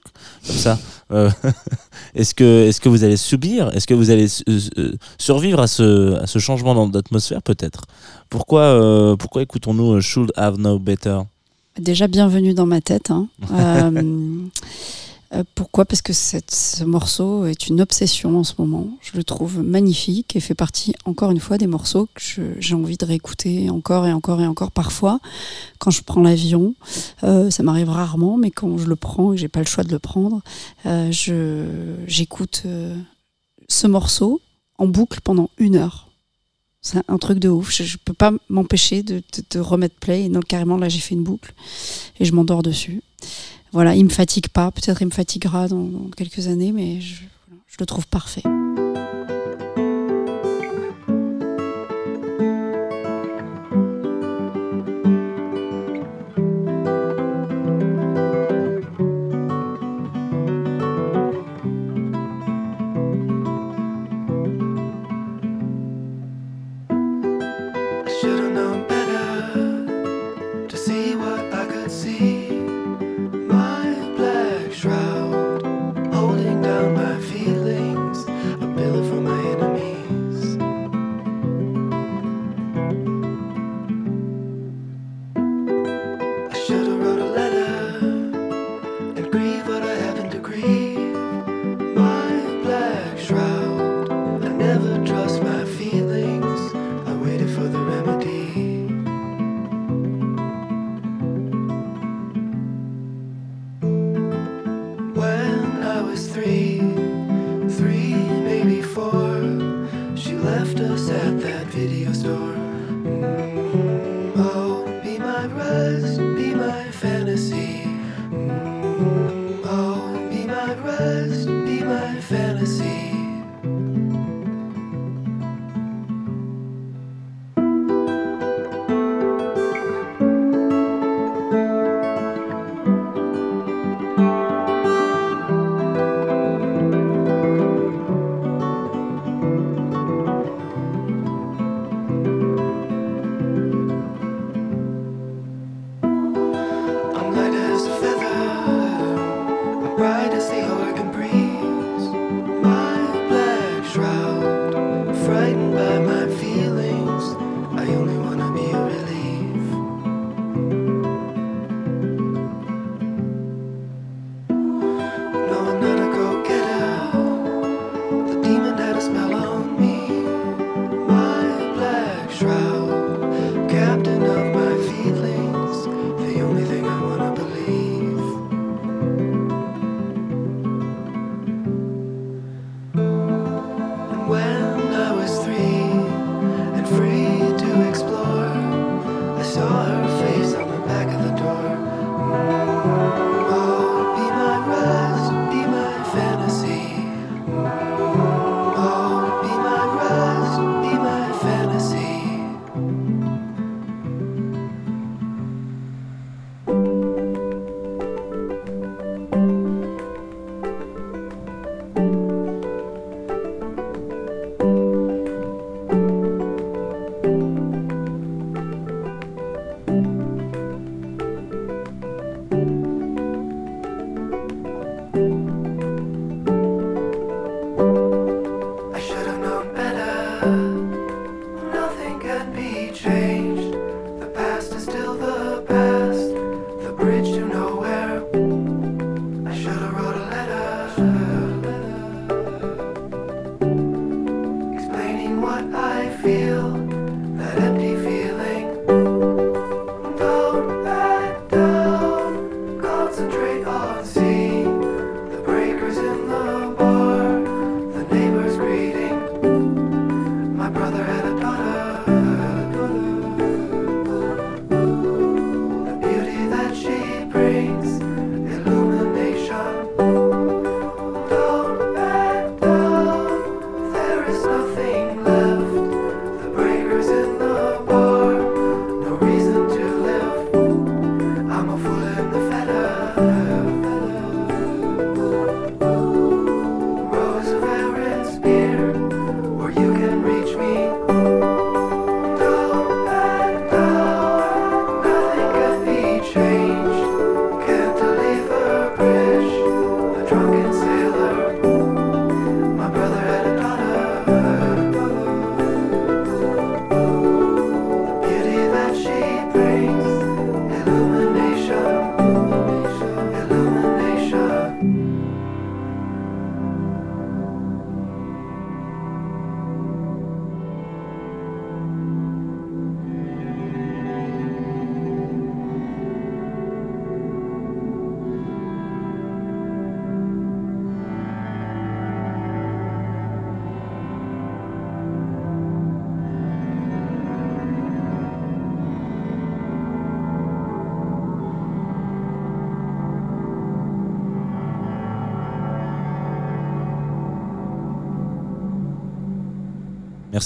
Comme 0.46 0.56
ça. 0.56 0.78
Euh, 1.12 1.30
est-ce 2.16 2.34
que, 2.34 2.66
est-ce 2.68 2.80
que 2.80 2.88
vous 2.88 3.04
allez 3.04 3.16
subir 3.16 3.70
Est-ce 3.74 3.86
que 3.86 3.94
vous 3.94 4.10
allez 4.10 4.26
euh, 4.48 4.58
euh, 4.78 4.92
survivre 5.18 5.60
à 5.60 5.68
ce, 5.68 6.14
à 6.20 6.26
ce 6.26 6.40
changement 6.40 6.88
d'atmosphère 6.88 7.42
peut-être? 7.42 7.82
Pourquoi, 8.30 8.62
euh, 8.62 9.14
pourquoi 9.16 9.42
écoutons-nous 9.42 10.00
Should 10.00 10.32
Have 10.36 10.56
Know 10.56 10.78
Better? 10.80 11.20
Déjà 11.78 12.08
bienvenue 12.08 12.52
dans 12.52 12.66
ma 12.66 12.80
tête. 12.80 13.10
hein. 13.12 13.28
Pourquoi? 15.54 15.84
Parce 15.84 16.02
que 16.02 16.12
cette- 16.12 16.50
ce 16.50 16.82
morceau 16.82 17.46
est 17.46 17.68
une 17.68 17.80
obsession 17.80 18.36
en 18.40 18.42
ce 18.42 18.54
moment. 18.58 18.88
Je 19.12 19.16
le 19.16 19.24
trouve 19.24 19.60
magnifique 19.62 20.36
et 20.36 20.40
fait 20.40 20.54
partie, 20.54 20.94
encore 21.04 21.32
une 21.32 21.40
fois, 21.40 21.58
des 21.58 21.66
morceaux 21.66 22.08
que 22.14 22.54
j'ai 22.60 22.74
envie 22.74 22.96
de 22.96 23.04
réécouter 23.04 23.68
encore 23.68 24.06
et 24.06 24.12
encore 24.12 24.40
et 24.40 24.46
encore. 24.46 24.70
Parfois, 24.70 25.18
quand 25.80 25.90
je 25.90 26.02
prends 26.02 26.20
l'avion, 26.22 26.74
euh, 27.24 27.50
ça 27.50 27.64
m'arrive 27.64 27.88
rarement, 27.88 28.36
mais 28.36 28.52
quand 28.52 28.78
je 28.78 28.86
le 28.86 28.94
prends 28.94 29.32
et 29.32 29.36
que 29.36 29.40
j'ai 29.40 29.48
pas 29.48 29.60
le 29.60 29.66
choix 29.66 29.82
de 29.82 29.90
le 29.90 29.98
prendre, 29.98 30.42
euh, 30.86 31.10
j'écoute 32.06 32.62
euh, 32.66 32.96
ce 33.68 33.86
morceau 33.88 34.40
en 34.78 34.86
boucle 34.86 35.20
pendant 35.22 35.50
une 35.58 35.74
heure. 35.74 36.08
C'est 36.80 37.02
un 37.08 37.18
truc 37.18 37.40
de 37.40 37.48
ouf. 37.48 37.74
Je, 37.74 37.82
je 37.82 37.96
peux 38.02 38.14
pas 38.14 38.32
m'empêcher 38.48 39.02
de, 39.02 39.16
de- 39.18 39.44
de 39.50 39.58
remettre 39.58 39.96
play. 39.96 40.24
Et 40.26 40.28
non, 40.28 40.40
carrément, 40.40 40.76
là, 40.76 40.88
j'ai 40.88 41.00
fait 41.00 41.14
une 41.16 41.24
boucle 41.24 41.52
et 42.20 42.24
je 42.24 42.32
m'endors 42.32 42.62
dessus. 42.62 43.02
Voilà, 43.72 43.96
il 43.96 44.04
me 44.04 44.08
fatigue 44.10 44.48
pas. 44.48 44.70
Peut-être 44.70 45.02
il 45.02 45.06
me 45.06 45.10
fatiguera 45.10 45.66
dans, 45.68 45.82
dans 45.82 46.08
quelques 46.16 46.46
années, 46.46 46.70
mais 46.72 47.00
je 47.00 47.24
le 47.78 47.86
trouve 47.86 48.06
parfait. 48.06 48.42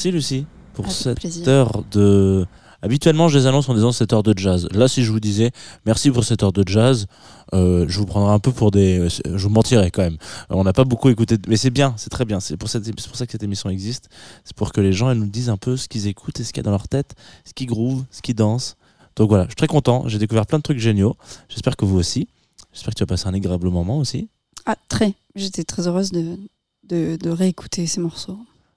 Merci 0.05 0.13
Lucie 0.13 0.47
pour 0.75 0.85
Avec 0.85 0.97
cette 0.99 1.19
plaisir. 1.21 1.49
heure 1.49 1.83
de. 1.91 2.45
Habituellement, 2.83 3.29
je 3.29 3.39
les 3.39 3.47
annonce 3.47 3.67
en 3.71 3.75
disant 3.75 3.91
cette 3.93 4.13
heure 4.13 4.23
de 4.23 4.37
jazz. 4.37 4.69
Là, 4.73 4.87
si 4.87 5.03
je 5.03 5.11
vous 5.11 5.19
disais 5.21 5.51
merci 5.87 6.11
pour 6.11 6.25
cette 6.25 6.43
heure 6.43 6.53
de 6.53 6.63
jazz, 6.67 7.07
euh, 7.55 7.87
je 7.89 7.99
vous 8.01 8.05
prendrais 8.05 8.35
un 8.35 8.39
peu 8.39 8.53
pour 8.53 8.71
des. 8.71 9.09
Je 9.09 9.43
vous 9.43 9.49
mentirais 9.49 9.91
quand 9.91 10.03
même. 10.03 10.19
Euh, 10.51 10.57
On 10.57 10.65
n'a 10.65 10.75
pas 10.75 10.85
beaucoup 10.85 11.09
écouté, 11.09 11.39
mais 11.49 11.57
c'est 11.57 11.71
bien, 11.71 11.95
c'est 11.97 12.11
très 12.11 12.27
bien. 12.27 12.39
C'est 12.41 12.59
pour, 12.59 12.69
cette- 12.69 12.85
c'est 12.85 12.93
pour 13.09 13.17
ça 13.17 13.25
que 13.25 13.33
cette 13.33 13.43
émission 13.45 13.71
existe. 13.71 14.11
C'est 14.45 14.55
pour 14.55 14.73
que 14.73 14.83
les 14.83 14.93
gens 14.93 15.09
elles 15.11 15.17
nous 15.19 15.27
disent 15.27 15.49
un 15.49 15.57
peu 15.57 15.79
ce 15.79 15.89
qu'ils 15.89 16.07
écoutent 16.07 16.39
et 16.39 16.45
ce 16.45 16.53
qu'il 16.53 16.59
y 16.59 16.61
a 16.61 16.65
dans 16.65 16.71
leur 16.71 16.87
tête, 16.89 17.15
ce 17.47 17.55
qu'ils 17.55 17.69
groove, 17.69 18.05
ce 18.11 18.21
qu'ils 18.21 18.35
dansent. 18.35 18.77
Donc 19.17 19.31
voilà, 19.31 19.45
je 19.45 19.51
suis 19.51 19.57
très 19.57 19.69
content. 19.69 20.07
J'ai 20.07 20.19
découvert 20.19 20.45
plein 20.45 20.59
de 20.59 20.65
trucs 20.65 20.81
géniaux. 20.81 21.17
J'espère 21.49 21.79
que 21.79 21.87
vous 21.87 21.97
aussi. 21.97 22.29
J'espère 22.75 22.93
que 22.93 22.99
tu 22.99 23.05
as 23.05 23.07
passé 23.07 23.27
un 23.27 23.33
agréable 23.33 23.71
moment 23.71 23.97
aussi. 23.99 24.29
Ah, 24.67 24.77
très. 24.89 25.15
J'étais 25.35 25.65
très 25.65 25.89
heureuse 25.89 26.11
de, 26.13 26.37
de, 26.91 27.17
de 27.17 27.31
réécouter 27.31 27.87
ces 27.87 28.01
morceaux. 28.03 28.37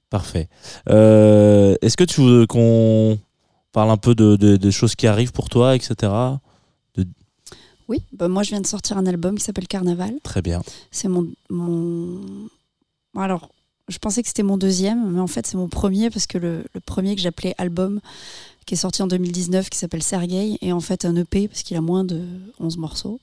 Parfait. 0.09 0.47
Euh, 0.89 1.75
Est-ce 1.81 1.97
que 1.97 2.03
tu 2.03 2.21
veux 2.21 2.47
qu'on 2.47 3.19
parle 3.71 3.91
un 3.91 3.97
peu 3.97 4.15
de, 4.15 4.71
choses 4.71 4.95
qui 4.95 5.07
arrivent 5.07 5.33
pour 5.33 5.49
toi, 5.49 5.75
etc. 5.75 6.11
Oui, 7.87 8.01
bah, 8.11 8.27
moi 8.27 8.43
je 8.43 8.49
viens 8.49 8.59
de 8.59 8.67
sortir 8.67 8.97
un 8.97 9.05
album 9.05 9.37
qui 9.37 9.43
s'appelle 9.43 9.67
Carnaval. 9.67 10.13
Très 10.21 10.41
bien. 10.41 10.61
C'est 10.91 11.07
mon, 11.07 11.25
mon. 11.49 12.19
Bon, 13.13 13.21
Alors, 13.21 13.49
je 13.87 13.97
pensais 13.97 14.21
que 14.21 14.27
c'était 14.27 14.43
mon 14.43 14.57
deuxième, 14.57 15.09
mais 15.11 15.21
en 15.21 15.27
fait 15.27 15.47
c'est 15.47 15.55
mon 15.55 15.69
premier 15.69 16.09
parce 16.09 16.27
que 16.27 16.37
le, 16.37 16.65
le 16.73 16.79
premier 16.81 17.15
que 17.15 17.21
j'appelais 17.21 17.55
album, 17.57 18.01
qui 18.65 18.73
est 18.73 18.77
sorti 18.77 19.01
en 19.01 19.07
2019, 19.07 19.69
qui 19.69 19.77
s'appelle 19.77 20.03
Sergei, 20.03 20.57
est 20.61 20.73
en 20.73 20.81
fait 20.81 21.05
un 21.05 21.15
EP 21.15 21.47
parce 21.47 21.63
qu'il 21.63 21.77
a 21.77 21.81
moins 21.81 22.03
de 22.03 22.21
11 22.59 22.77
morceaux. 22.77 23.19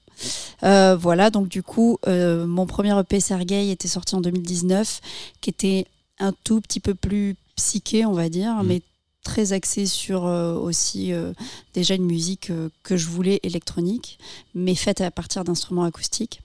Euh, 0.63 0.97
voilà, 0.97 1.31
donc 1.31 1.49
du 1.49 1.63
coup, 1.63 1.99
euh, 2.07 2.47
mon 2.47 2.67
premier 2.67 2.99
EP 2.99 3.21
Sergei 3.21 3.71
était 3.71 3.89
sorti 3.89 4.15
en 4.15 4.21
2019, 4.21 5.01
qui 5.41 5.51
était 5.51 5.87
un 6.19 6.33
tout 6.45 6.61
petit 6.61 6.81
peu 6.81 6.95
plus 6.95 7.37
psyché, 7.57 8.05
on 8.07 8.13
va 8.13 8.29
dire, 8.29 8.55
Mhm. 8.57 8.67
mais 8.67 8.83
très 9.23 9.53
axé 9.53 9.87
sur 9.87 10.27
euh, 10.27 10.55
aussi 10.55 11.13
euh, 11.13 11.33
déjà 11.73 11.95
une 11.95 12.05
musique 12.05 12.51
euh, 12.51 12.69
que 12.83 12.97
je 12.97 13.09
voulais 13.09 13.41
électronique, 13.43 14.19
mais 14.55 14.75
faite 14.75 15.01
à 15.01 15.11
partir 15.11 15.45
d'instruments 15.45 15.85
acoustiques. 15.85 16.41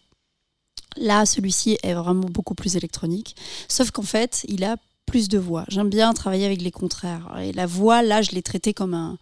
Là, 0.97 1.25
celui-ci 1.25 1.77
est 1.83 1.93
vraiment 1.93 2.27
beaucoup 2.29 2.55
plus 2.55 2.75
électronique, 2.77 3.35
sauf 3.67 3.91
qu'en 3.91 4.01
fait, 4.03 4.45
il 4.47 4.63
a 4.63 4.77
plus 5.05 5.27
de 5.27 5.37
voix. 5.39 5.65
J'aime 5.67 5.89
bien 5.89 6.13
travailler 6.13 6.45
avec 6.45 6.61
les 6.61 6.71
contraires. 6.71 7.35
Et 7.41 7.51
la 7.51 7.65
voix, 7.65 8.01
là, 8.01 8.21
je 8.21 8.31
l'ai 8.31 8.43
traitée 8.43 8.73
comme 8.73 8.93
un 8.93 9.17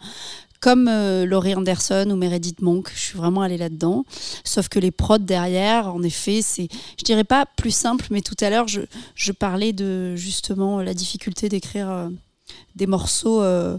comme 0.60 0.88
euh, 0.88 1.26
Laurie 1.26 1.56
Anderson 1.56 2.08
ou 2.10 2.16
Meredith 2.16 2.62
Monk, 2.62 2.92
je 2.94 3.00
suis 3.00 3.18
vraiment 3.18 3.42
allée 3.42 3.58
là-dedans. 3.58 4.06
Sauf 4.44 4.70
que 4.70 4.80
les 4.80 4.92
prods 4.92 5.18
derrière, 5.18 5.94
en 5.94 6.04
effet, 6.04 6.42
c'est, 6.42 6.68
je 7.00 7.04
dirais 7.04 7.24
pas 7.24 7.46
plus 7.46 7.72
simple, 7.72 8.08
mais 8.12 8.22
tout 8.22 8.36
à 8.42 8.50
l'heure, 8.50 8.68
je, 8.68 9.32
parlais 9.32 9.74
de 9.74 10.16
justement 10.16 10.82
la 10.82 10.94
difficulté 10.94 11.50
d'écrire 11.50 11.90
euh, 11.90 12.10
des 12.76 12.88
morceaux 12.88 13.42
euh, 13.42 13.78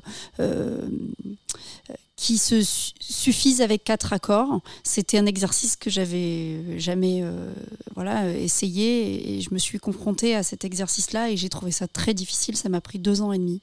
qui 2.18 2.36
se 2.36 2.62
su- 2.64 2.90
suffisent 2.98 3.60
avec 3.62 3.84
quatre 3.84 4.12
accords. 4.12 4.60
C'était 4.82 5.18
un 5.18 5.26
exercice 5.26 5.76
que 5.76 5.88
j'avais 5.88 6.78
jamais 6.80 7.20
euh, 7.22 7.52
voilà, 7.94 8.24
euh, 8.24 8.34
essayé 8.36 9.36
et 9.36 9.40
je 9.40 9.54
me 9.54 9.58
suis 9.58 9.78
confrontée 9.78 10.34
à 10.34 10.42
cet 10.42 10.64
exercice-là 10.64 11.30
et 11.30 11.36
j'ai 11.36 11.48
trouvé 11.48 11.70
ça 11.70 11.86
très 11.86 12.14
difficile. 12.14 12.56
Ça 12.56 12.68
m'a 12.68 12.80
pris 12.80 12.98
deux 12.98 13.22
ans 13.22 13.32
et 13.32 13.38
demi. 13.38 13.60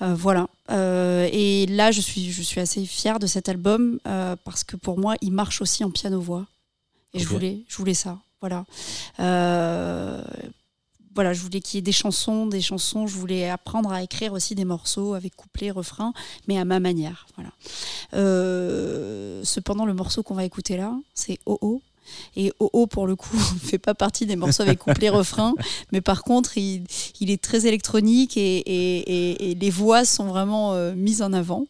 Euh, 0.00 0.14
voilà. 0.14 0.46
Euh, 0.70 1.28
et 1.32 1.66
là, 1.66 1.90
je 1.90 2.00
suis, 2.00 2.30
je 2.30 2.40
suis 2.42 2.60
assez 2.60 2.86
fière 2.86 3.18
de 3.18 3.26
cet 3.26 3.48
album 3.48 3.98
euh, 4.06 4.36
parce 4.44 4.62
que 4.62 4.76
pour 4.76 4.96
moi, 4.98 5.16
il 5.20 5.32
marche 5.32 5.60
aussi 5.60 5.82
en 5.82 5.90
piano-voix. 5.90 6.46
Et 7.14 7.18
je, 7.18 7.26
voulais, 7.26 7.64
je 7.68 7.76
voulais 7.76 7.94
ça. 7.94 8.20
Voilà. 8.40 8.64
Voilà, 11.14 11.32
je 11.34 11.40
voulais 11.42 11.60
qu'il 11.60 11.76
y 11.76 11.78
ait 11.78 11.82
des 11.82 11.92
chansons, 11.92 12.46
des 12.46 12.60
chansons. 12.62 13.06
Je 13.06 13.16
voulais 13.16 13.48
apprendre 13.50 13.92
à 13.92 14.02
écrire 14.02 14.32
aussi 14.32 14.54
des 14.54 14.64
morceaux 14.64 15.12
avec 15.14 15.36
couplet, 15.36 15.70
refrain, 15.70 16.12
mais 16.48 16.58
à 16.58 16.64
ma 16.64 16.80
manière. 16.80 17.26
Voilà. 17.36 17.50
Euh, 18.14 19.40
cependant, 19.44 19.84
le 19.84 19.94
morceau 19.94 20.22
qu'on 20.22 20.34
va 20.34 20.44
écouter 20.44 20.76
là, 20.76 20.94
c'est 21.14 21.38
Oh 21.46 21.58
Oh. 21.60 21.82
Et 22.36 22.52
Oh 22.58 22.68
Oh, 22.72 22.86
pour 22.86 23.06
le 23.06 23.16
coup, 23.16 23.36
ne 23.36 23.58
fait 23.68 23.78
pas 23.78 23.94
partie 23.94 24.26
des 24.26 24.36
morceaux 24.36 24.62
avec 24.62 24.78
couplet, 24.80 25.08
refrain, 25.20 25.54
mais 25.92 26.00
par 26.00 26.24
contre, 26.24 26.56
il, 26.58 26.84
il 27.20 27.30
est 27.30 27.42
très 27.42 27.66
électronique 27.66 28.36
et, 28.36 28.58
et- 28.58 28.98
et- 28.98 29.50
et 29.50 29.54
les 29.54 29.70
voix 29.70 30.04
sont 30.04 30.26
vraiment 30.26 30.72
euh, 30.74 30.94
mises 30.94 31.22
en 31.22 31.32
avant. 31.32 31.66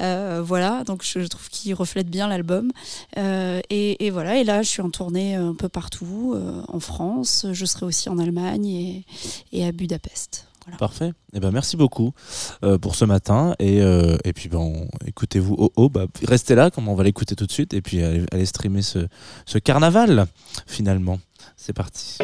Euh, 0.00 0.42
voilà, 0.44 0.84
donc 0.84 1.02
je, 1.04 1.26
trouve 1.26 1.48
qu'il 1.48 1.74
reflète 1.74 2.08
bien 2.08 2.28
l'album. 2.28 2.70
Euh, 3.16 3.60
et, 3.70 4.10
voilà, 4.10 4.38
et 4.38 4.44
là, 4.44 4.62
je 4.62 4.68
suis 4.68 4.82
en 4.82 4.90
tournée 4.90 5.34
un 5.34 5.54
peu 5.54 5.68
partout, 5.68 6.34
euh, 6.36 6.62
en 6.68 6.80
France. 6.80 7.46
Je 7.52 7.64
serai 7.64 7.86
aussi 7.86 8.08
en 8.08 8.18
Allemagne 8.18 9.04
et, 9.52 9.64
à 9.64 9.72
Budapest. 9.72 10.46
Voilà. 10.64 10.78
Parfait. 10.78 11.12
Eh 11.32 11.40
ben, 11.40 11.50
merci 11.50 11.76
beaucoup 11.76 12.12
pour 12.82 12.94
ce 12.94 13.06
matin. 13.06 13.54
Et, 13.58 13.78
et 13.78 14.32
puis, 14.34 14.48
bon, 14.48 14.86
écoutez-vous. 15.06 15.56
Oh, 15.58 15.72
oh, 15.76 15.88
bah, 15.88 16.06
restez 16.26 16.54
là, 16.54 16.70
comme 16.70 16.88
on 16.88 16.94
va 16.94 17.04
l'écouter 17.04 17.34
tout 17.36 17.46
de 17.46 17.52
suite. 17.52 17.72
Et 17.72 17.80
puis, 17.80 18.02
allez, 18.02 18.26
allez 18.32 18.46
streamer 18.46 18.82
ce, 18.82 19.06
ce 19.46 19.58
carnaval, 19.58 20.26
finalement. 20.66 21.18
C'est 21.56 21.72
parti. 21.72 22.18